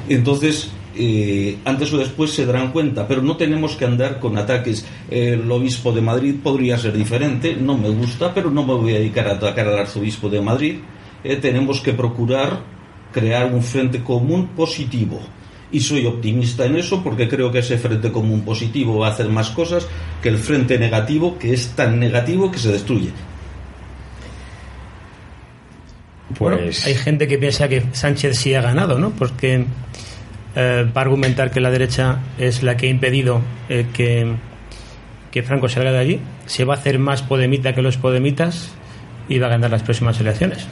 [0.09, 4.85] Entonces, eh, antes o después se darán cuenta, pero no tenemos que andar con ataques.
[5.09, 8.99] El obispo de Madrid podría ser diferente, no me gusta, pero no me voy a
[8.99, 10.75] dedicar a atacar al arzobispo de Madrid.
[11.23, 12.59] Eh, tenemos que procurar
[13.13, 15.19] crear un frente común positivo.
[15.71, 19.29] Y soy optimista en eso porque creo que ese frente común positivo va a hacer
[19.29, 19.87] más cosas
[20.23, 23.11] que el frente negativo, que es tan negativo que se destruye.
[26.37, 29.11] Pues hay gente que piensa que Sánchez sí ha ganado, ¿no?
[29.11, 29.65] Porque
[30.55, 35.69] eh, va a argumentar que la derecha es la que ha impedido eh, que, Franco
[35.69, 38.71] salga de allí, se va a hacer más podemita que los podemitas
[39.27, 40.67] y va a ganar las próximas elecciones.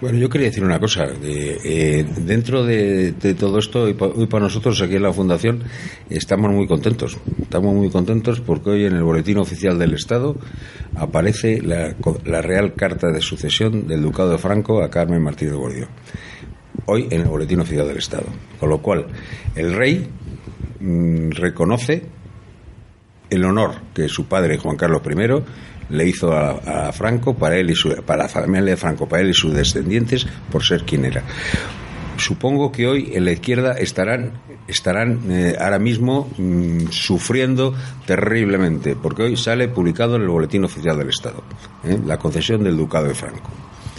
[0.00, 1.06] Bueno, yo quería decir una cosa.
[1.22, 5.62] Eh, dentro de, todo esto, hoy para nosotros aquí en la Fundación
[6.10, 7.16] estamos muy contentos.
[7.40, 10.36] Estamos muy contentos porque hoy en el Boletín Oficial del Estado
[10.96, 15.88] aparece la, la Real Carta de Sucesión del Ducado de Franco a Carmen Martínez Bordio
[16.86, 18.26] hoy en el Boletín Oficial del Estado.
[18.58, 19.06] Con lo cual,
[19.54, 20.08] el rey
[20.80, 22.02] mm, reconoce
[23.30, 27.74] el honor que su padre, Juan Carlos I, le hizo a, Franco para él y
[27.74, 31.22] su, para la familia de Franco, para él y sus descendientes, por ser quien era.
[32.16, 34.32] Supongo que hoy en la izquierda estarán
[34.66, 37.74] estarán eh, ahora mismo mm, sufriendo
[38.06, 41.42] terriblemente, porque hoy sale publicado en el Boletín Oficial del Estado
[41.84, 41.98] ¿eh?
[42.06, 43.50] la concesión del Ducado de Franco.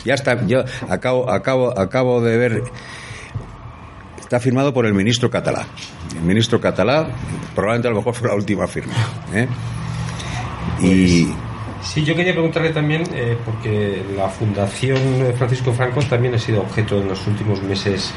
[0.06, 2.64] Ya está, yo acabo, acabo, acabo de ver.
[4.20, 5.66] Está firmado por el ministro catalá.
[6.16, 7.08] El ministro catalá,
[7.54, 8.94] probablemente a lo mejor fue la última firma.
[9.34, 9.48] ¿eh?
[10.80, 11.26] Y.
[11.26, 11.38] Pues,
[11.82, 14.98] sí, yo quería preguntarle también, eh, porque la Fundación
[15.38, 18.14] Francisco Franco también ha sido objeto en los últimos meses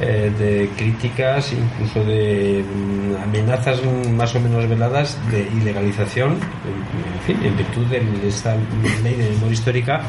[0.00, 3.80] eh, de críticas, incluso de mm, amenazas
[4.12, 8.56] más o menos veladas de ilegalización, en, fin, en virtud de esta
[9.02, 10.02] ley de memoria histórica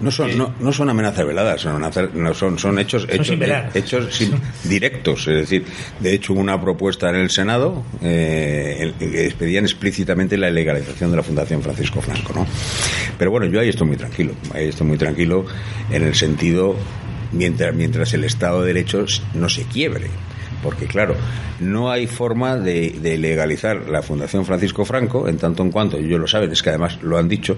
[0.00, 1.80] no son, no, no son amenazas veladas, son,
[2.14, 3.36] no son, son hechos, hechos,
[3.74, 4.20] hechos
[4.64, 5.28] directos.
[5.28, 5.64] Es decir,
[6.00, 11.16] de hecho, hubo una propuesta en el Senado eh, que pedían explícitamente la legalización de
[11.16, 12.32] la Fundación Francisco Franco.
[12.34, 12.46] ¿no?
[13.18, 14.32] Pero bueno, yo ahí estoy muy tranquilo.
[14.54, 15.44] Ahí estoy muy tranquilo
[15.90, 16.76] en el sentido
[17.32, 20.08] mientras, mientras el Estado de Derecho no se quiebre
[20.62, 21.14] porque claro,
[21.60, 26.26] no hay forma de, legalizar la Fundación Francisco Franco, en tanto en cuanto, ellos lo
[26.26, 27.56] saben, es que además lo han dicho,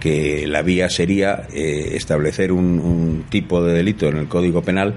[0.00, 4.94] que la vía sería eh, establecer un, tipo de delito en el Código Penal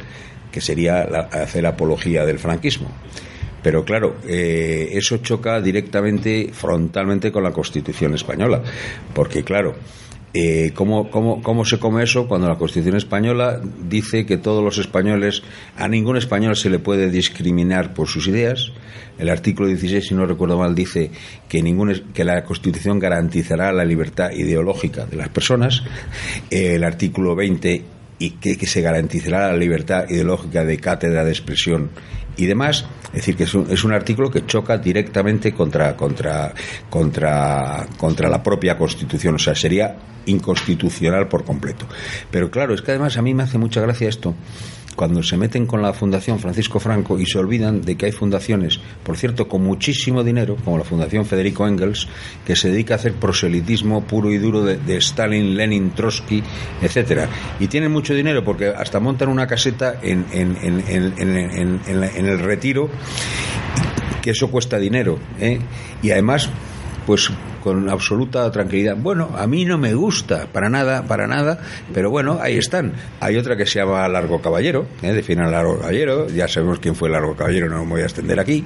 [0.51, 2.89] que sería hacer apología del franquismo.
[3.61, 8.61] Pero claro, eh, eso choca directamente, frontalmente con la Constitución española,
[9.13, 9.75] porque claro,
[10.34, 14.77] eh, ¿cómo, cómo, cómo, se come eso cuando la Constitución española dice que todos los
[14.77, 15.41] españoles,
[15.75, 18.71] a ningún español se le puede discriminar por sus ideas?
[19.17, 21.11] El artículo 16, si no recuerdo mal, dice
[21.47, 25.84] que, ningún, que la Constitución garantizará la libertad ideológica de las personas.
[26.49, 27.84] el artículo 20
[28.19, 31.89] y que, que, se garantizará la libertad ideológica de cátedra de expresión
[32.39, 32.85] y demás.
[33.07, 36.53] Es decir, que es un, es un artículo que choca directamente contra, contra,
[36.89, 39.35] contra, contra la propia Constitución.
[39.35, 41.85] O sea, sería inconstitucional por completo.
[42.31, 44.35] Pero claro, es que además a mí me hace mucha gracia esto
[44.99, 48.81] cuando se meten con la Fundación Francisco Franco y se olvidan de que hay fundaciones,
[49.01, 52.05] por cierto, con muchísimo dinero, como la Fundación Federico Engels,
[52.45, 56.43] que se dedica a hacer proselitismo puro y duro de, Stalin, Lenin, Trotsky,
[56.81, 57.29] etcétera.
[57.61, 62.89] Y tienen mucho dinero porque hasta montan una caseta en, en, en, en el retiro,
[64.21, 65.17] que eso cuesta dinero.
[65.39, 65.59] ¿eh?
[66.03, 66.49] Y además,
[67.10, 67.32] pues
[67.64, 68.95] con absoluta tranquilidad.
[68.95, 71.60] Bueno, a mí no me gusta, para nada, para nada,
[71.91, 72.93] pero bueno, ahí están.
[73.20, 75.12] Hay otra que se llama Largo Caballero, ¿eh?
[75.12, 78.64] define Largo Caballero, ya sabemos quién fue Largo Caballero, no me voy a extender aquí.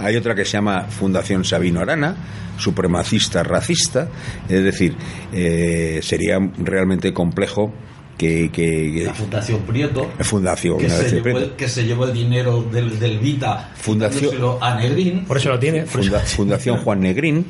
[0.00, 2.16] Hay otra que se llama Fundación Sabino Arana,
[2.58, 4.08] supremacista racista,
[4.48, 4.96] es decir,
[5.32, 7.72] eh, sería realmente complejo
[8.16, 12.98] que, la Fundación Prieto Fundación que, se llevó, el, que se llevó el dinero del,
[12.98, 15.24] del Vita Fundación a Negrín.
[15.26, 17.44] Por eso lo tiene Fundación Juan Negrín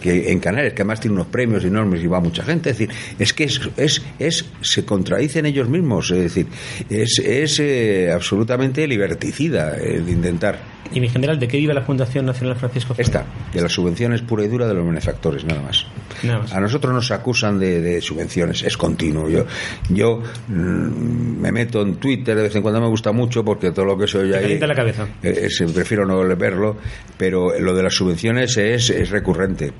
[0.00, 2.70] que en Canarias que además tiene unos premios enormes y va mucha gente.
[2.70, 6.10] Es decir es que es, es, es se contradicen ellos mismos.
[6.10, 6.46] Es decir
[6.88, 12.26] es, es eh, absolutamente liberticida el intentar y en general, ¿de qué vive la Fundación
[12.26, 15.86] Nacional Francisco Esta, de las subvenciones pura y dura de los benefactores, nada más.
[16.52, 19.28] A nosotros nos acusan de, subvenciones, es continuo.
[19.28, 19.44] Yo,
[19.88, 23.84] yo mm, me meto en Twitter de vez en cuando, me gusta mucho porque todo
[23.84, 24.58] lo que soy ahí.
[24.58, 25.06] la cabeza.
[25.22, 26.76] Es, prefiero no verlo,
[27.16, 29.72] pero lo de las subvenciones es, es recurrente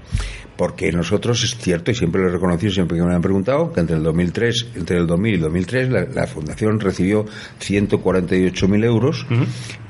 [0.57, 3.81] porque nosotros es cierto y siempre lo he reconocido siempre que me han preguntado que
[3.81, 7.27] entre el 2003 entre el 2000 y el 2003 la, fundación recibió
[7.61, 9.27] 148.000 euros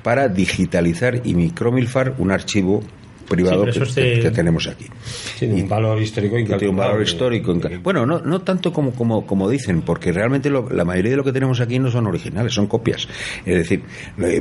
[0.07, 2.81] para digitalizar y micromilfar un archivo
[3.29, 4.87] privado que, tenemos aquí.
[5.37, 7.53] Tiene un valor histórico Tiene un valor histórico.
[7.83, 11.33] Bueno, no, no tanto como, como, como dicen, porque realmente la mayoría de lo que
[11.33, 13.09] tenemos aquí no son originales, son copias.
[13.45, 13.83] Es decir,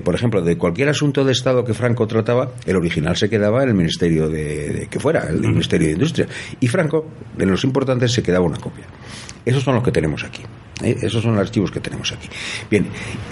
[0.03, 3.69] por ejemplo, de cualquier asunto de Estado que Franco trataba, el original se quedaba en
[3.69, 6.27] el Ministerio de, que fuera, el Ministerio de Industria.
[6.59, 7.07] Y Franco,
[7.39, 8.85] en los importantes, se quedaba una copia.
[9.43, 10.43] Esos son los que tenemos aquí.
[10.83, 10.95] ¿Eh?
[11.01, 12.27] Esos son los archivos que tenemos aquí.
[12.69, 12.87] Bien,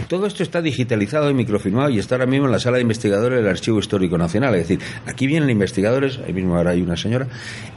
[0.07, 3.39] todo esto está digitalizado y microfilmado y está ahora mismo en la sala de investigadores
[3.39, 4.55] del Archivo Histórico Nacional.
[4.55, 7.27] Es decir, aquí vienen investigadores, ahí mismo ahora hay una señora,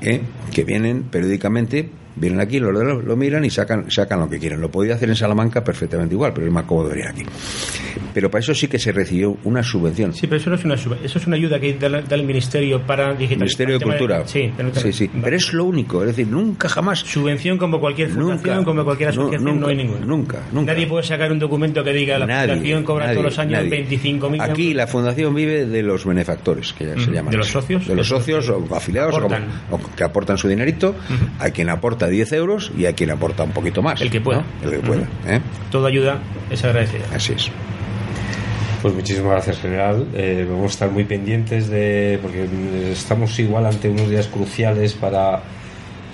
[0.01, 0.21] ¿eh?
[0.53, 4.61] que vienen periódicamente Vienen aquí, lo, lo, miran y sacan, sacan lo que quieren.
[4.61, 7.23] Lo podía hacer en Salamanca perfectamente igual, pero es más cómodo venir aquí.
[8.15, 10.15] Pero para eso sí que se recibió una subvención.
[10.15, 12.81] Sí, pero eso no es una subvención, eso es una ayuda que da, el Ministerio
[12.87, 13.39] para digitalizar.
[13.39, 14.27] Ministerio de Cultura.
[14.27, 15.11] Sí, sí, sí.
[15.23, 17.01] Pero es lo único, es decir, nunca jamás.
[17.01, 20.07] Subvención como cualquier fundación, como cualquier asociación, no, hay ninguna.
[20.07, 20.73] Nunca, nunca.
[20.73, 24.75] Nadie puede sacar un documento que diga la fundación cobra todos los años 25.000 Aquí
[24.75, 27.31] la fundación vive de los benefactores, que ya se llaman.
[27.31, 27.87] ¿De los socios?
[27.87, 29.15] De los socios o afiliados
[29.71, 30.95] O, que aportan su dinerito,
[31.39, 34.01] a quien aporta 10 euros y a quien aporta un poquito más.
[34.01, 34.45] El que pueda.
[34.63, 35.09] El que pueda.
[35.27, 35.41] ¿eh?
[35.71, 37.05] Toda ayuda es agradecida.
[37.15, 37.51] Así es.
[38.83, 40.07] Pues muchísimas gracias, general.
[40.15, 42.19] Eh, vamos a estar muy pendientes de.
[42.23, 42.47] porque
[42.93, 45.43] estamos igual ante unos días cruciales para.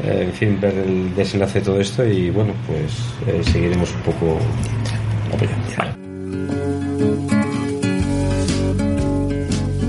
[0.04, 4.38] Eh, en fin, ver el desenlace de todo esto y bueno, pues seguiremos un poco
[5.32, 6.01] apoyando.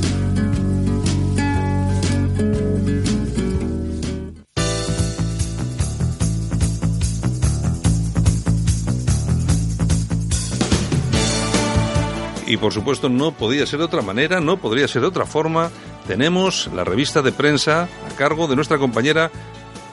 [12.46, 15.72] Y por supuesto no podía ser de otra manera, no podría ser de otra forma.
[16.06, 19.32] Tenemos la revista de prensa a cargo de nuestra compañera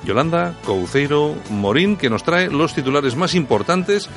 [0.05, 4.09] Yolanda Couceiro Morín, que nos trae los titulares más importantes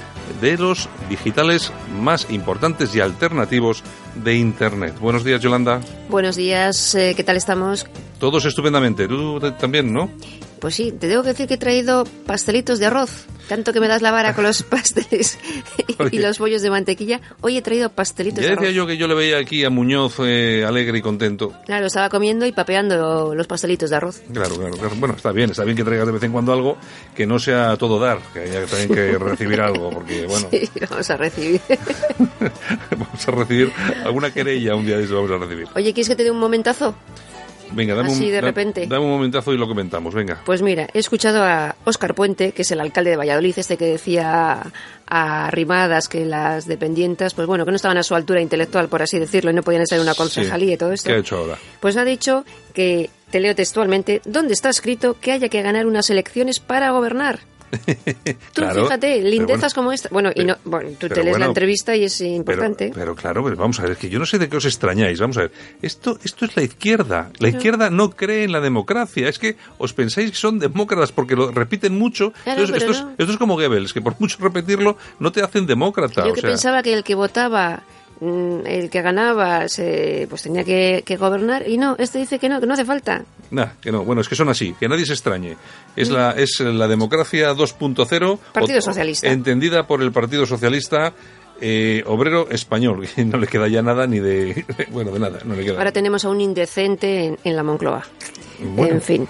[0.42, 3.84] de los digitales más importantes y alternativos
[4.16, 4.98] de Internet.
[5.00, 5.82] Buenos días, Yolanda.
[6.10, 7.86] Buenos días, eh, ¿qué tal estamos?
[8.20, 9.08] Todos estupendamente.
[9.08, 10.10] Tú también, ¿no?
[10.64, 13.26] Pues sí, te tengo que decir que he traído pastelitos de arroz.
[13.49, 15.38] Tanto que me das la vara con los pasteles
[16.09, 17.20] y los bollos de mantequilla.
[17.41, 18.61] Hoy he traído pastelitos ya de arroz.
[18.61, 21.51] decía yo que yo le veía aquí a Muñoz eh, alegre y contento.
[21.66, 24.22] Claro, estaba comiendo y papeando los pastelitos de arroz.
[24.32, 24.95] Claro, claro, claro.
[24.95, 26.78] Bueno, está bien, está bien que traigas de vez en cuando algo
[27.14, 30.47] que no sea todo dar, que haya también que recibir algo, porque bueno.
[30.49, 31.59] Sí, vamos a recibir.
[32.97, 33.70] vamos a recibir
[34.05, 35.68] alguna querella un día de eso vamos a recibir.
[35.76, 36.95] Oye, ¿quieres que te dé un momentazo?
[37.74, 38.88] Venga, dame, Así un, de repente.
[38.88, 40.41] dame un momentazo y lo comentamos, venga.
[40.45, 43.86] Pues mira, he escuchado a Óscar Puente, que es el alcalde de Valladolid, este que
[43.86, 44.71] decía
[45.07, 49.01] a rimadas que las dependientas, pues bueno, que no estaban a su altura intelectual, por
[49.01, 51.09] así decirlo, y no podían estar en una concejalía y todo esto.
[51.09, 51.57] ¿Qué ha hecho ahora?
[51.80, 56.07] Pues ha dicho que, te leo textualmente, ¿dónde está escrito que haya que ganar unas
[56.11, 57.39] elecciones para gobernar?
[57.78, 60.09] Tú Claro, fíjate, pero lindezas bueno, como esta.
[60.11, 62.34] Bueno, y pero- no, bueno, tú pero te lees bueno, la entrevista y es Pero,
[62.36, 62.91] importante.
[62.93, 65.19] pero claro, pues vamos a ver, es que yo no sé de qué os extrañáis,
[65.19, 65.51] vamos a ver.
[65.82, 67.32] Esto, esto es la izquierda.
[67.39, 69.28] La izquierda no cree en la democracia.
[69.28, 72.32] Es que os pensáis que son demócratas porque lo repiten mucho.
[72.43, 73.11] Claro, Entonces, pero esto, no.
[73.11, 76.26] es, esto es como Goebbels, que por mucho repetirlo no te hacen demócrata.
[76.26, 77.84] Yo o que sea, pensaba que el que votaba,
[78.22, 81.68] el que ganaba, se, pues tenía que, que gobernar.
[81.68, 83.24] Y no, este dice que no, que no hace falta.
[83.51, 84.03] Nah, que no.
[84.05, 85.57] Bueno, es que son así, que nadie se extrañe.
[85.95, 88.39] Es la, es la democracia 2.0.
[88.53, 89.28] Partido o- Socialista.
[89.28, 91.14] Entendida por el Partido Socialista
[91.61, 93.07] eh, Obrero Español.
[93.16, 94.66] que no le queda ya nada ni de...
[94.91, 95.78] Bueno, de nada, no le queda.
[95.78, 98.03] Ahora tenemos a un indecente en, en la Moncloa.
[98.59, 98.95] Bueno.
[98.95, 99.28] En fin.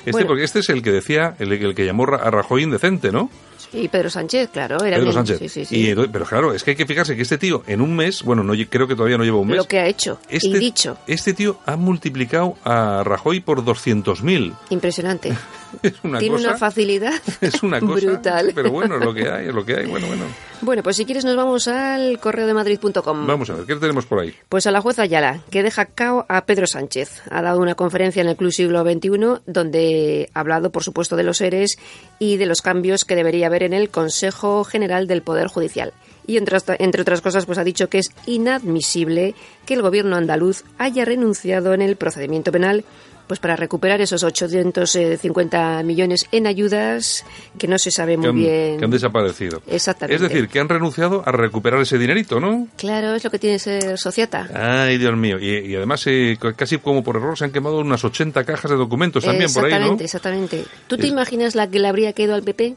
[0.00, 3.12] Este, Bueno, porque este es el que decía, el, el que llamó a Rajoy indecente,
[3.12, 3.30] ¿no?
[3.72, 5.38] Y Pedro Sánchez, claro, era Pedro el- Sánchez.
[5.38, 5.90] sí, sí, sí.
[5.90, 8.42] Y pero claro, es que hay que fijarse que este tío en un mes, bueno,
[8.42, 9.56] no, creo que todavía no lleva un mes.
[9.56, 10.96] Lo que ha hecho este, y dicho.
[11.06, 14.54] Este tío ha multiplicado a Rajoy por 200.000.
[14.70, 15.32] Impresionante.
[15.82, 16.48] Es una Tiene cosa...
[16.48, 18.52] una facilidad Es una cosa brutal.
[18.54, 19.86] Pero bueno, es lo que hay, es lo que hay.
[19.86, 20.24] Bueno, bueno.
[20.60, 23.26] Bueno, pues si quieres nos vamos al correo de madrid.com.
[23.26, 24.32] Vamos a ver, ¿qué tenemos por ahí?
[24.48, 27.22] Pues a la jueza Ayala, que deja cao a Pedro Sánchez.
[27.30, 31.24] Ha dado una conferencia en el Club Siglo XXI donde ha hablado, por supuesto, de
[31.24, 31.78] los seres
[32.18, 35.92] y de los cambios que debería haber en el Consejo General del Poder Judicial.
[36.26, 39.34] Y entre, entre otras cosas, pues ha dicho que es inadmisible
[39.66, 42.84] que el gobierno andaluz haya renunciado en el procedimiento penal
[43.26, 47.24] pues para recuperar esos 850 millones en ayudas
[47.58, 48.78] que no se sabe Que muy han, bien.
[48.78, 49.62] que han desaparecido.
[49.66, 50.14] Exactamente.
[50.24, 52.68] Es decir, que han renunciado a recuperar ese dinerito, ¿no?
[52.76, 54.48] Claro, es lo que tiene ser sociata.
[54.54, 55.38] Ay, Dios mío.
[55.40, 58.76] Y, y además, eh, casi como por error, se han quemado unas 80 cajas de
[58.76, 59.76] documentos también por ahí, ¿no?
[59.76, 60.64] exactamente, exactamente.
[60.86, 62.74] ¿Tú te Es- imaginas la que le habría quedado al PP?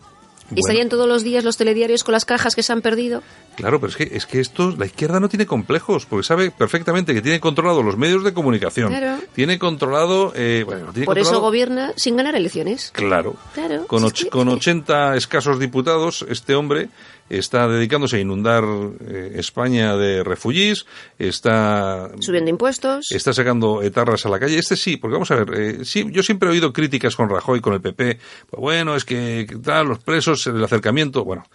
[0.54, 3.24] ¿Y estarían todos los días los telediarios con las cajas que se han perdido?
[3.56, 7.14] Claro, pero es que, es que esto, la izquierda no tiene complejos, porque sabe perfectamente
[7.14, 8.90] que tiene controlado los medios de comunicación.
[8.90, 9.18] Claro.
[9.34, 12.92] Tiene controlado, eh, bueno, tiene Por eso gobierna sin ganar elecciones.
[12.94, 13.36] Claro.
[13.54, 16.90] Claro, Con, och- con 80 escasos diputados, este hombre
[17.30, 20.86] está dedicándose a inundar eh, España de refugiés,
[21.18, 23.12] está Subiendo impuestos.
[23.12, 24.58] está sacando etarras a la calle.
[24.58, 27.62] Este sí, porque vamos a ver, eh, sí, yo siempre he oído críticas con Rajoy,
[27.62, 28.20] con el PP.
[28.50, 31.24] Pues bueno, es que tal, los presos, el acercamiento.
[31.24, 31.46] Bueno,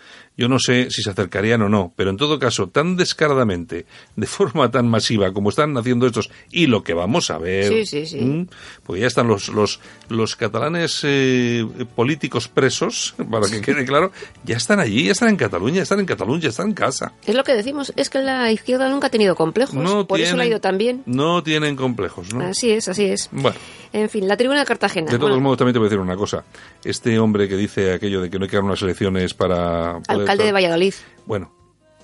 [0.41, 3.85] yo no sé si se acercarían o no, pero en todo caso, tan descaradamente,
[4.17, 7.69] de forma tan masiva como están haciendo estos, y lo que vamos a ver.
[7.69, 8.19] Sí, sí, sí.
[8.21, 8.47] ¿m?
[8.83, 14.13] Porque ya están los, los, los catalanes eh, políticos presos, para que quede claro,
[14.43, 17.13] ya están allí, ya están en Cataluña, están en Cataluña, están en casa.
[17.27, 19.75] Es lo que decimos, es que la izquierda nunca ha tenido complejos.
[19.75, 21.03] No por eso le ha ido tan bien.
[21.05, 22.47] No tienen complejos, ¿no?
[22.47, 23.29] Así es, así es.
[23.31, 23.59] Bueno.
[23.93, 25.11] En fin, la tribuna de Cartagena.
[25.11, 26.45] De todos modos, también te voy a decir una cosa.
[26.85, 29.99] Este hombre que dice aquello de que no hay que dar unas elecciones para...
[29.99, 30.95] poder- alcalde de Valladolid.
[31.27, 31.53] Bueno,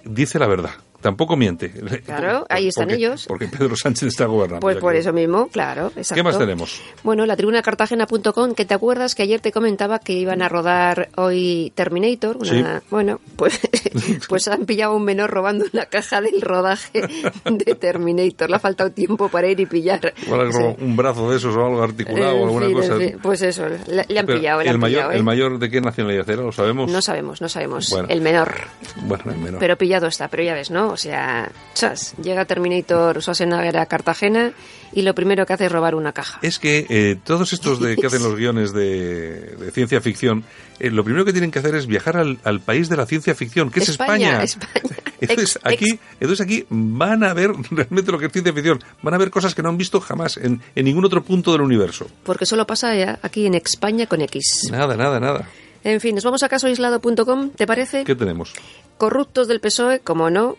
[0.05, 0.71] dice la verdad.
[1.07, 1.71] Tampoco miente.
[2.05, 3.25] Claro, ahí están Porque- ellos.
[3.29, 4.59] Porque Pedro Sánchez está gobernando.
[4.61, 5.87] Pues por eso mismo, claro.
[5.95, 6.15] Exacto.
[6.17, 6.81] ¿Qué más tenemos?
[7.05, 11.11] Bueno, la tribuna cartagena.com, que te acuerdas que ayer te comentaba que iban a rodar
[11.17, 12.39] hoy Terminator.
[12.39, 12.87] Una, Sí.
[12.91, 13.61] Bueno, pues,
[14.29, 17.03] pues han pillado a un menor robando una caja del rodaje
[17.45, 18.51] de Terminator.
[18.51, 20.13] Le ha faltado tiempo para ir y pillar.
[20.17, 20.31] Sí.
[20.81, 22.97] Un brazo de esos o algo articulado En o alguna fin, cosa.
[22.99, 24.61] fin, Pues eso, le, le han Pero, pillado.
[24.63, 25.17] le el, han mayor, pillado, ¿eh?
[25.17, 26.43] ¿El mayor de qué nacionalidad era?
[26.43, 26.91] ¿Lo sabemos?
[26.91, 27.91] No sabemos, no sabemos.
[27.91, 28.09] Bueno.
[28.11, 28.53] El menor.
[29.03, 29.61] Bueno, el menor.
[29.61, 30.96] Pero pillado está, pero ya ves, ¿no?
[30.97, 34.53] O sea, chas, llega Terminator Schwarzenegger a Cartagena
[34.95, 36.39] y lo primero que hace es robar una caja.
[36.41, 40.45] Es que eh, todos estos de, que hacen los guiones de, de ciencia ficción,
[40.81, 43.35] eh, lo primero que tienen que hacer es viajar al, al país de la ciencia
[43.35, 44.43] ficción, que es España.
[44.43, 44.71] España.
[45.21, 48.83] Entonces Ex- aquí, ex- entonces aquí van a ver realmente lo que es ciencia ficción.
[49.03, 51.61] Van a ver cosas que no han visto jamás en, en ningún otro punto del
[51.61, 52.07] universo.
[52.25, 54.69] Porque solo pasa ya aquí en España con X.
[54.71, 55.47] Nada, nada, nada.
[55.85, 58.03] En fin, nos vamos a casoaislado.com, ¿te parece?
[58.05, 58.53] ¿Qué tenemos?
[58.99, 60.57] Corruptos del PSOE, como no,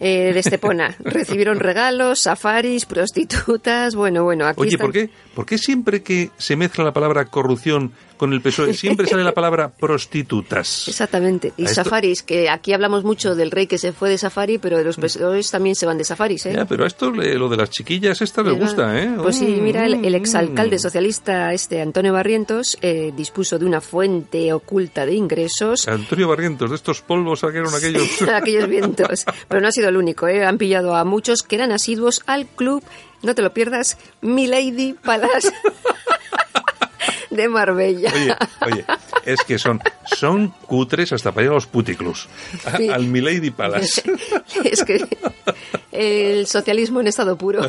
[0.00, 0.96] eh, de Estepona.
[1.04, 6.30] Recibieron regalos, safaris, prostitutas, bueno, bueno, aquí Oye, están- ¿por qué, ¿por qué siempre que
[6.38, 10.88] se mezcla la palabra corrupción con el PSOE, siempre sale la palabra prostitutas.
[10.88, 11.52] Exactamente.
[11.56, 14.96] Y safaris, que aquí hablamos mucho del rey que se fue de safari, pero los
[14.96, 16.52] PSOE también se van de safaris, ¿eh?
[16.54, 19.10] Ya, pero a esto lo de las chiquillas, esta les gusta, ¿eh?
[19.16, 24.52] Pues sí, mira, el, el, exalcalde socialista este Antonio Barrientos eh, dispuso de una fuente
[24.52, 25.88] oculta de ingresos.
[25.88, 28.22] Antonio Barrientos, de estos polvos sacaron aquellos...
[28.34, 29.24] aquellos vientos.
[29.48, 30.44] Pero no ha sido el único, ¿eh?
[30.44, 32.82] Han pillado a muchos que eran asiduos al club
[33.22, 35.52] no te lo pierdas, Milady Palace
[37.30, 38.12] de Marbella.
[38.14, 38.84] Oye, oye,
[39.24, 42.28] es que son, son cutres hasta para ir a los puticlus,
[42.64, 44.02] al Milady Palace.
[44.64, 45.06] es que
[45.92, 47.60] el socialismo en estado puro,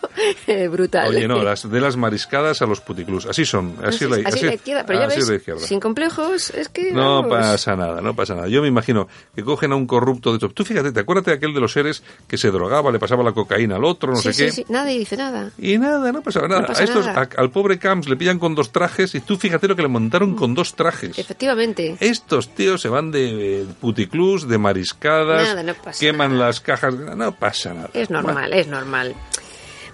[0.46, 1.08] eh, brutal.
[1.08, 4.44] Oye, no, las, de las mariscadas a los puticlus, así son, así, así, la, así,
[4.44, 6.92] la izquierda, pero ya ves, sin complejos, es que...
[6.92, 8.48] No pasa nada, no pasa nada.
[8.48, 10.48] Yo me imagino que cogen a un corrupto de...
[10.48, 13.32] Tú fíjate, ¿te acuerdas de aquel de los seres que se drogaba, le pasaba la
[13.32, 14.50] cocaína al otro, no sé qué?
[14.50, 15.50] Sí, nadie dice nada.
[15.58, 16.66] Y nada, no pasaba nada.
[16.68, 19.82] a estos, al pobre Camps le pillan con dos trajes y tú fíjate lo que
[19.82, 21.18] le montaron con dos trajes.
[21.18, 21.96] Efectivamente.
[22.00, 25.56] Estos tíos se van de puticlus, de mariscadas,
[25.98, 27.90] queman las cajas, no pasa nada.
[27.94, 29.14] Es normal, es normal.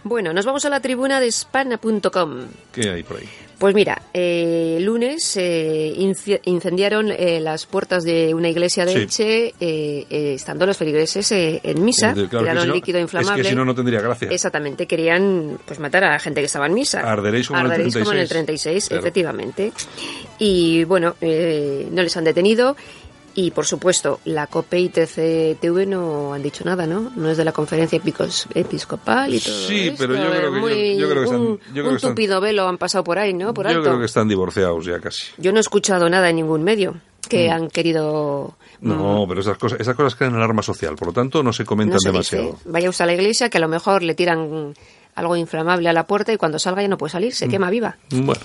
[0.05, 2.47] Bueno, nos vamos a la tribuna de spana.com.
[2.73, 3.29] ¿Qué hay por ahí?
[3.59, 5.95] Pues mira, eh, lunes eh,
[6.45, 12.13] incendiaron eh, las puertas de una iglesia de Elche, eh, estando los feligreses en misa,
[12.13, 13.41] tiraron líquido inflamable.
[13.41, 14.29] Es que si no, no tendría gracia.
[14.31, 17.01] Exactamente, querían pues matar a la gente que estaba en misa.
[17.01, 18.05] Arderéis como, en, el 36.
[18.05, 19.73] como en el 36, efectivamente.
[20.39, 22.77] Y bueno, no les han detenido
[23.35, 27.11] y por supuesto, la COPE y TCTV no han dicho nada, ¿no?
[27.16, 28.01] No es de la conferencia
[28.55, 31.99] episcopal y todo Sí, pero yo creo, que, yo, creo que están, un, yo un
[31.99, 33.53] tupido velo han pasado por ahí, ¿no?
[33.53, 35.26] Por yo creo que están divorciados ya casi.
[35.39, 36.95] Yo no he escuchado nada en ningún medio
[37.28, 37.53] que mm.
[37.53, 38.57] han querido...
[38.80, 41.64] No, mm, pero esas cosas, esas cosas crean alarma social, por lo tanto no se
[41.64, 42.59] comentan demasiado.
[42.66, 44.74] Vaya usted a la iglesia que a lo mejor le tiran
[45.14, 47.51] algo inflamable a la puerta y cuando salga ya no puede salir, se mm.
[47.51, 47.97] quema viva.
[48.11, 48.41] Bueno.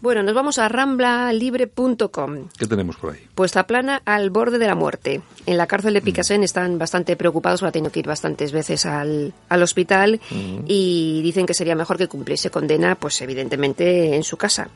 [0.00, 2.48] Bueno, nos vamos a ramblalibre.com.
[2.58, 3.20] ¿Qué tenemos por ahí?
[3.34, 5.22] Puesta plana al borde de la muerte.
[5.46, 9.32] En la cárcel de Picasen están bastante preocupados, ha tenido que ir bastantes veces al,
[9.48, 10.20] al hospital
[10.66, 14.68] y dicen que sería mejor que cumpliese condena, pues evidentemente en su casa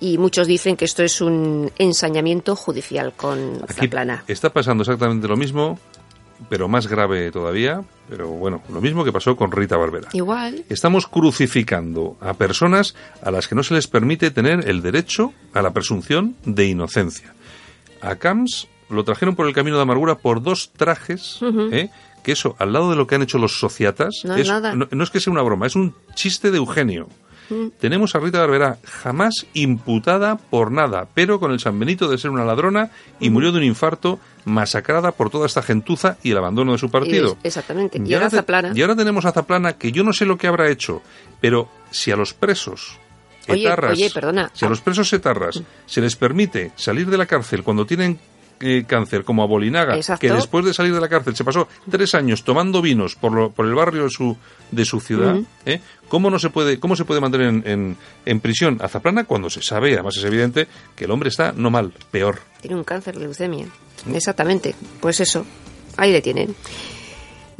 [0.00, 4.24] y muchos dicen que esto es un ensañamiento judicial con Aquí plana.
[4.26, 5.78] Está pasando exactamente lo mismo
[6.48, 10.08] pero más grave todavía, pero bueno, lo mismo que pasó con Rita Barbera.
[10.12, 10.64] Igual.
[10.68, 15.62] Estamos crucificando a personas a las que no se les permite tener el derecho a
[15.62, 17.34] la presunción de inocencia.
[18.00, 21.38] A Camps lo trajeron por el camino de amargura por dos trajes,
[21.72, 21.88] ¿eh?
[22.22, 24.74] que eso, al lado de lo que han hecho los sociatas, no, es, nada.
[24.74, 27.08] no es que sea una broma, es un chiste de Eugenio.
[27.78, 32.30] Tenemos a Rita Barberá jamás imputada por nada, pero con el San Benito de ser
[32.30, 32.90] una ladrona
[33.20, 36.90] y murió de un infarto masacrada por toda esta gentuza y el abandono de su
[36.90, 37.36] partido.
[37.42, 38.00] exactamente.
[38.04, 38.72] Y, ahora Zaplana.
[38.74, 41.02] Y ahora tenemos a Zaplana que yo no sé lo que habrá hecho,
[41.40, 42.98] pero si a los presos
[43.46, 44.50] etarras, oye, perdona.
[44.54, 48.18] si a los presos etarras se les permite salir de la cárcel cuando tienen
[48.62, 52.14] eh, cáncer, como a Bolinaga, que después de salir de la cárcel se pasó tres
[52.14, 54.36] años tomando vinos por, por el barrio de su,
[54.70, 55.36] de su ciudad,
[55.66, 55.80] ¿eh?
[56.08, 59.50] ¿cómo, no se puede, ¿cómo se puede mantener en, en, en, prisión a Zaplana cuando
[59.50, 62.38] se sabe, además es evidente, que el hombre está no mal, peor?
[62.60, 63.66] Tiene un cáncer de leucemia.
[64.12, 64.74] Exactamente.
[65.00, 65.44] Pues eso,
[65.96, 66.54] ahí le tienen.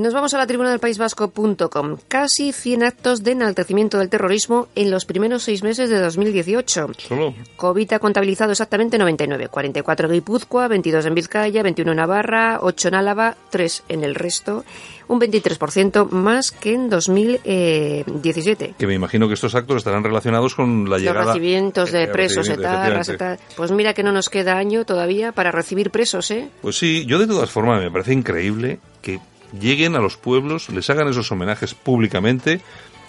[0.03, 1.97] Nos vamos a la tribuna del País Vasco.com.
[2.09, 6.91] Casi 100 actos de enaltecimiento del terrorismo en los primeros seis meses de 2018.
[6.99, 7.35] Solo.
[7.55, 9.47] COVID ha contabilizado exactamente 99.
[9.47, 14.17] 44 en Guipúzcoa, 22 en Vizcaya, 21 en Navarra, 8 en Álava, 3 en el
[14.17, 14.65] resto.
[15.07, 18.75] Un 23% más que en 2017.
[18.77, 21.19] Que me imagino que estos actos estarán relacionados con la llegada...
[21.19, 23.39] Los recibimientos de presos, etarras, etar...
[23.57, 26.49] Pues mira que no nos queda año todavía para recibir presos, ¿eh?
[26.61, 29.21] Pues sí, yo de todas formas me parece increíble que
[29.59, 32.61] lleguen a los pueblos, les hagan esos homenajes públicamente,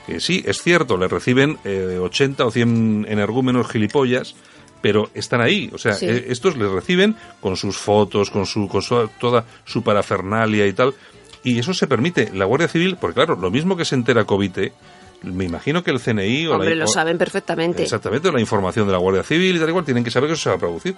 [0.08, 4.36] que sí, es cierto, les reciben eh, 80 o 100 energúmenos gilipollas,
[4.82, 6.06] pero están ahí, o sea, Sí.
[6.08, 10.74] eh, estos les reciben con sus fotos, con su, con su- toda su parafernalia y
[10.74, 10.94] tal,
[11.44, 12.32] y eso se permite.
[12.34, 14.74] La Guardia Civil, porque claro, lo mismo que se entera Covite,
[15.24, 17.82] me imagino que el CNI o Hombre, la, lo saben perfectamente.
[17.84, 20.44] Exactamente, la información de la Guardia Civil y tal igual tienen que saber que eso
[20.44, 20.96] se va a producir.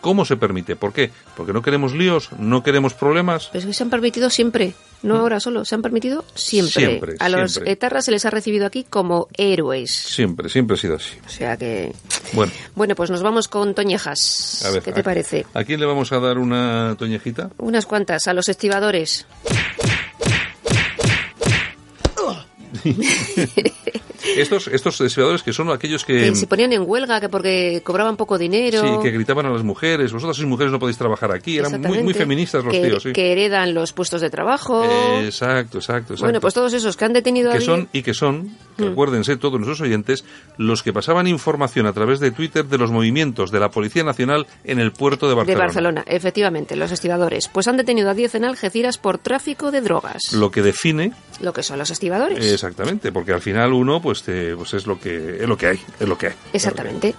[0.00, 0.76] ¿Cómo se permite?
[0.76, 1.10] ¿Por qué?
[1.36, 3.48] Porque no queremos líos, no queremos problemas.
[3.52, 6.84] Pero es que se han permitido siempre, no ahora solo, se han permitido siempre.
[6.86, 6.88] Mm.
[6.88, 7.72] Siempre, a los siempre.
[7.72, 9.90] etarras se les ha recibido aquí como héroes.
[9.90, 11.14] Siempre, siempre ha sido así.
[11.26, 11.92] O sea que...
[12.32, 14.62] Bueno, Bueno, pues nos vamos con Toñejas.
[14.64, 14.82] a ver.
[14.82, 15.46] ¿Qué te ¿a- parece?
[15.54, 17.50] ¿A quién le vamos a dar una toñejita?
[17.58, 19.26] Unas cuantas, a los estibadores.
[24.36, 26.18] Estos, estos desfiladores que son aquellos que...
[26.18, 28.80] Que se ponían en huelga que porque cobraban poco dinero.
[28.80, 31.58] Sí, que gritaban a las mujeres, vosotras sois mujeres no podéis trabajar aquí.
[31.58, 33.12] Eran muy, muy feministas los que, tíos, sí.
[33.12, 34.84] que heredan los puestos de trabajo.
[35.22, 36.24] Exacto, exacto, exacto.
[36.24, 38.92] Bueno, pues todos esos que han detenido a que son y que son, Mm.
[38.92, 40.24] acuérdense todos nuestros oyentes,
[40.56, 44.46] los que pasaban información a través de Twitter de los movimientos de la Policía Nacional
[44.64, 45.64] en el puerto de de Barcelona.
[45.64, 47.48] Barcelona, efectivamente, los estibadores.
[47.48, 50.32] Pues han detenido a 10 en Algeciras por tráfico de drogas.
[50.32, 52.44] Lo que define Lo que son los estibadores.
[52.68, 55.80] Exactamente, porque al final uno pues, te- pues es lo que es lo que hay,
[55.98, 56.34] es lo que hay.
[56.52, 57.14] Exactamente.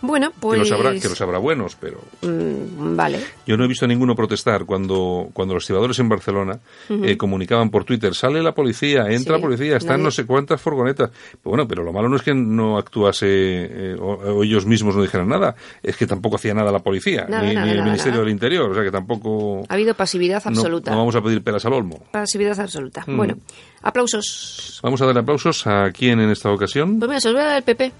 [0.00, 0.58] Bueno, Que pues...
[0.60, 3.20] los habrá, que los habrá buenos, pero Mm, vale.
[3.46, 7.70] yo no he visto a ninguno protestar cuando, cuando los estibadores en Barcelona eh, comunicaban
[7.70, 11.10] por Twitter, sale la policía, entra Sí, la policía, están nadie- no sé cuántas furgonetas.
[11.10, 14.94] Pero bueno, pero lo malo no es que no actuase eh, o, o ellos mismos
[14.94, 17.76] no dijeran nada, es que tampoco hacía nada la policía, Nada, ni, nada, ni el
[17.78, 19.64] nada, Ministerio del Interior, o sea que tampoco...
[19.68, 20.90] Ha habido pasividad no- absoluta.
[20.92, 22.04] No, vamos a pedir pelas al olmo.
[22.12, 23.02] Pasividad absoluta.
[23.06, 23.16] Mm.
[23.16, 23.34] Bueno,
[23.82, 24.78] aplausos.
[24.82, 26.98] Vamos a dar aplausos a quién en esta ocasión.
[26.98, 27.92] Pues mira, se os voy a dar el PP.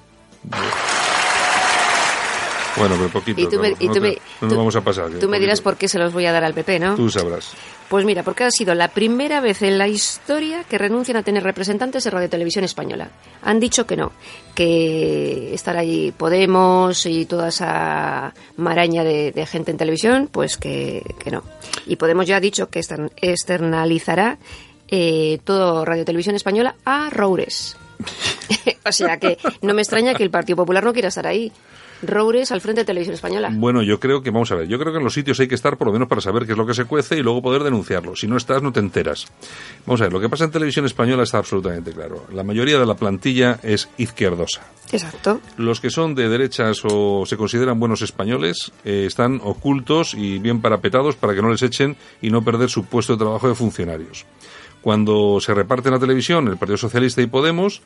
[2.79, 3.41] Bueno, pero poquito.
[3.41, 5.11] Y tú me- no, y no tú te- me- no nos tú- vamos a pasar.
[5.21, 6.95] Tú me dirás por qué se los voy a dar al PP, ¿no?
[6.95, 7.53] Tú sabrás.
[7.89, 11.43] Pues mira, porque ha sido la primera vez en la historia que renuncian a tener
[11.43, 13.09] representantes en Radio Televisión Española.
[13.43, 14.13] Han dicho que no,
[14.55, 21.03] que estar allí Podemos y toda esa maraña de, de gente en televisión, pues que,
[21.19, 21.43] que no.
[21.87, 24.39] Y Podemos ya ha dicho que extern- externalizará
[24.89, 27.77] eh, todo Radio Televisión Española a Roures.
[28.87, 31.51] o sea que no me extraña que el Partido Popular no quiera estar ahí.
[32.03, 33.51] Roures al frente de Televisión Española.
[33.53, 35.55] Bueno, yo creo que, vamos a ver, yo creo que en los sitios hay que
[35.55, 37.63] estar por lo menos para saber qué es lo que se cuece y luego poder
[37.63, 38.15] denunciarlo.
[38.17, 39.27] Si no estás, no te enteras.
[39.87, 42.27] Vamos a ver, lo que pasa en televisión española está absolutamente claro.
[42.33, 44.63] La mayoría de la plantilla es izquierdosa.
[44.93, 45.41] Exacto.
[45.57, 50.63] Los que son de derechas o se consideran buenos españoles eh, están ocultos y bien
[50.63, 54.25] parapetados para que no les echen y no perder su puesto de trabajo de funcionarios.
[54.89, 57.83] Cuando se reparte la televisión el Partido Socialista y Podemos,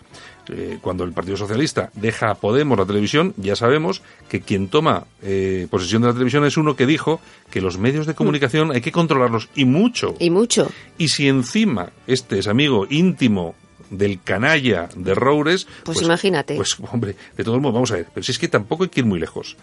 [0.49, 5.07] eh, cuando el Partido Socialista deja a Podemos la televisión, ya sabemos que quien toma
[5.21, 8.83] eh, posesión de la televisión es uno que dijo que los medios de comunicación hay
[8.83, 10.15] que controlarlos y mucho.
[10.21, 10.71] Y mucho.
[10.97, 13.57] Y si encima este es amigo íntimo
[13.91, 16.55] del canalla de Roures, Pues imagínate.
[16.55, 19.01] Pues hombre, de todos modos, vamos a ver, pero si es que tampoco hay que
[19.01, 19.57] ir muy lejos.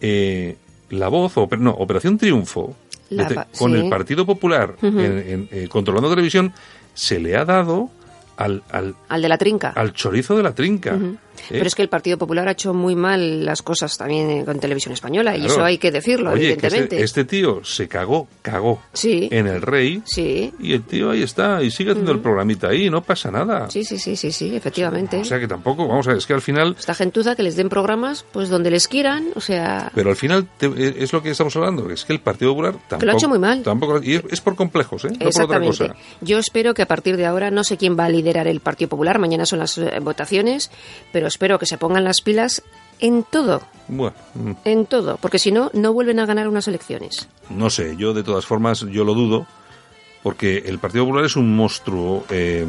[0.00, 0.56] Eh,
[0.88, 2.74] la voz, o, no, Operación Triunfo,
[3.10, 3.78] La te- con sí.
[3.78, 4.98] el Partido Popular Ujú.
[5.00, 6.52] en- en- eh, controlando televisión,
[6.98, 7.90] se le ha dado
[8.36, 9.70] al, al, Al de la trinca.
[9.76, 10.98] al chorizo de la trinca.
[11.48, 14.58] Pero es que el Partido Popular ha hecho muy mal las cosas también eh, con
[14.60, 16.96] Televisión Española, y eso hay que decirlo, Oye, que evidentemente.
[16.96, 19.28] este, este tío se cagó, cagó Sí.
[19.30, 20.02] en el rey.
[20.06, 20.52] Sí.
[20.60, 23.70] Y el tío ahí está, y sigue haciendo el programita ahí, no pasa nada.
[23.70, 25.18] Sí, sí, sí, sí, sí, efectivamente.
[25.18, 27.56] O sea que tampoco, vamos a ver, es que al final Esta gentuza que les
[27.56, 29.90] den programas, pues donde les quieran, o sea...
[29.94, 32.74] Pero al final te- eh, es lo que estamos hablando, es que el Partido Popular
[32.88, 33.06] tampoco...
[33.06, 33.62] lo ha hecho muy mal.
[33.62, 35.08] Tampoco, y es, es por complejos, ¿eh?
[35.18, 35.94] No por otra cosa.
[36.20, 38.88] Yo espero que a partir de ahora, no sé quién va a liderar el Partido
[38.88, 40.70] Popular, mañana son las eh, votaciones,
[41.12, 42.62] pero espero que se pongan las pilas
[43.00, 47.28] en todo, Bueno, mm, en todo, porque si no, no vuelven a ganar unas elecciones.
[47.50, 49.46] no sé, yo de todas formas, yo lo dudo,
[50.24, 52.66] porque el Partido Popular es un monstruo, eh,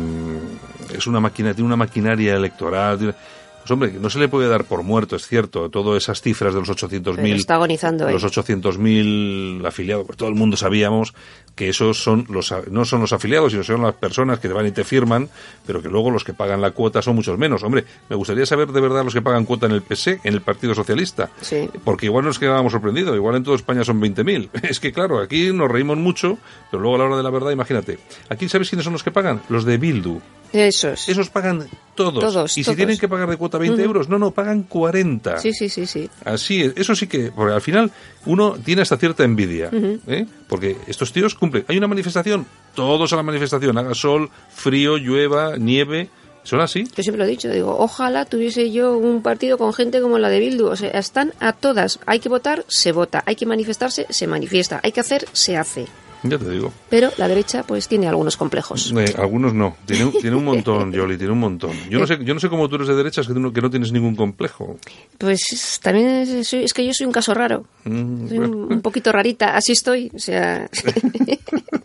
[0.95, 2.97] es una máquina, tiene una maquinaria electoral...
[2.99, 3.13] tiene-
[3.59, 6.59] Pues hombre, no se le puede dar por muerto, es cierto, todas esas cifras de
[6.61, 7.15] los 800.000...
[7.15, 11.13] Pero está agonizando los 800.000 afiliados, pues todo el mundo sabíamos
[11.55, 14.65] que esos son los no son los afiliados, sino son las personas que te van
[14.67, 15.29] y te firman,
[15.65, 17.63] pero que luego los que pagan la cuota son muchos menos.
[17.63, 20.41] Hombre, me gustaría saber de verdad los que pagan cuota en el PS, en el
[20.41, 21.69] Partido Socialista, Sí.
[21.83, 24.49] porque igual nos quedábamos sorprendidos, igual en toda España son 20.000.
[24.69, 26.37] Es que claro, aquí nos reímos mucho,
[26.71, 27.99] pero luego a la hora de la verdad, imagínate.
[28.29, 30.19] Aquí sabes quiénes son los que pagan, los de Bildu.
[30.51, 31.07] Esos.
[31.07, 32.19] Esos pagan todos.
[32.23, 32.77] Todos, y si todos.
[32.77, 35.37] tienen que pagar de cuota 20 euros, no, no, pagan 40.
[35.39, 36.09] Sí, sí, sí, sí.
[36.25, 37.91] Así es, eso sí que, porque al final
[38.25, 39.69] uno tiene hasta cierta envidia,
[40.07, 40.25] ¿eh?
[40.49, 41.63] Porque estos tíos cumplen.
[41.69, 42.45] Hay una manifestación,
[42.75, 46.09] todos a la manifestación, haga sol, frío, llueva, nieve,
[46.43, 46.85] son así.
[46.95, 50.29] Yo siempre lo he dicho, digo, ojalá tuviese yo un partido con gente como la
[50.29, 50.67] de Bildu.
[50.67, 51.99] O sea, están a todas.
[52.07, 53.23] Hay que votar, se vota.
[53.27, 54.79] Hay que manifestarse, se manifiesta.
[54.83, 55.85] Hay que hacer, se hace.
[56.23, 56.73] Ya te digo.
[56.89, 58.93] Pero la derecha, pues, tiene algunos complejos.
[58.97, 61.71] Eh, algunos no, tiene, un- tiene un montón, Yoli, tiene un montón.
[61.89, 63.69] Yo no sé, yo no sé cómo tú eres de derechas que, no, que no
[63.69, 64.77] tienes ningún complejo.
[65.17, 67.65] Pues también es, que yo soy un caso raro.
[67.85, 69.55] Mm, Soy un, un poquito rarita.
[69.55, 70.11] Así estoy.
[70.13, 70.69] O sea,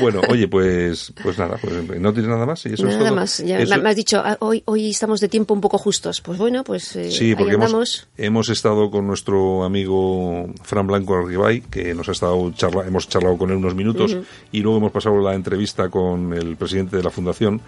[0.00, 3.16] Bueno, oye, pues, pues nada, pues no tienes nada más y eso es nada todo.
[3.16, 3.38] más.
[3.38, 6.20] Ya Eso- me has dicho, ah, hoy, hoy estamos de tiempo un poco justos.
[6.20, 8.08] Pues bueno, pues eh, Sí, porque hemos, andamos.
[8.16, 13.38] hemos estado con nuestro amigo Fran Blanco Arribay, que nos ha estado charla, hemos charlado
[13.38, 14.16] con él unos minutos
[14.52, 17.60] y luego hemos pasado la entrevista con el presidente de la Fundación,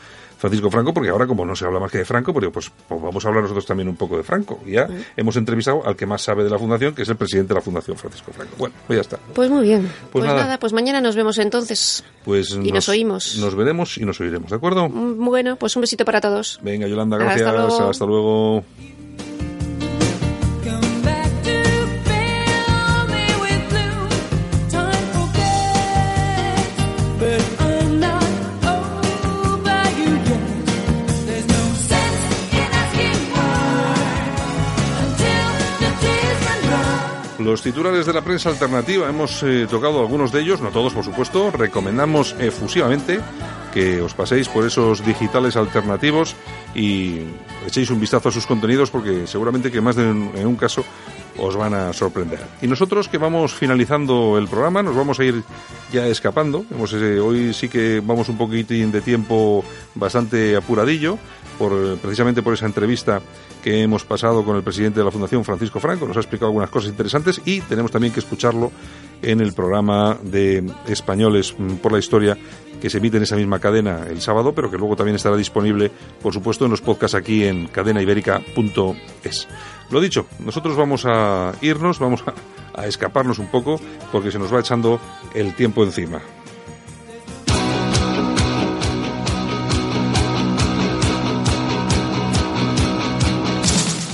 [0.42, 3.00] Francisco Franco, porque ahora como no se habla más que de Franco, pero pues, pues
[3.00, 4.58] vamos a hablar nosotros también un poco de Franco.
[4.66, 7.50] Y ya hemos entrevistado al que más sabe de la Fundación, que es el presidente
[7.50, 8.56] de la Fundación, Francisco Franco.
[8.58, 9.18] Bueno, pues ya está.
[9.34, 9.82] Pues muy bien.
[9.82, 10.42] Pues Pues, nada.
[10.42, 12.02] nada, pues mañana nos vemos entonces.
[12.24, 13.38] Pues y nos, oímos.
[13.38, 14.88] Nos veremos y nos oiremos, ¿de acuerdo?
[14.88, 16.58] Mm, bueno, pues un besito para todos.
[16.60, 17.46] Venga, Yolanda, gracias.
[17.80, 18.64] Hasta luego.
[37.44, 41.04] Los titulares de la prensa alternativa hemos eh, tocado algunos de ellos, no todos por
[41.04, 41.50] supuesto.
[41.50, 43.20] Recomendamos efusivamente
[43.72, 46.36] que os paséis por esos digitales alternativos
[46.74, 47.20] y
[47.66, 50.84] echéis un vistazo a sus contenidos porque seguramente que más de en un caso
[51.38, 52.40] os van a sorprender.
[52.60, 55.42] Y nosotros que vamos finalizando el programa, nos vamos a ir
[55.92, 56.64] ya escapando.
[56.70, 59.64] Eh, hoy sí que vamos un poquitín de tiempo
[59.94, 61.18] bastante apuradillo,
[61.58, 63.20] por, precisamente por esa entrevista
[63.62, 66.06] que hemos pasado con el presidente de la Fundación, Francisco Franco.
[66.06, 68.72] Nos ha explicado algunas cosas interesantes y tenemos también que escucharlo
[69.22, 72.36] en el programa de Españoles por la Historia
[72.80, 75.92] que se emite en esa misma cadena el sábado, pero que luego también estará disponible,
[76.20, 79.48] por supuesto, en los podcasts aquí en cadenaibérica.es.
[79.90, 82.24] Lo dicho, nosotros vamos a irnos, vamos
[82.74, 84.98] a escaparnos un poco, porque se nos va echando
[85.32, 86.20] el tiempo encima.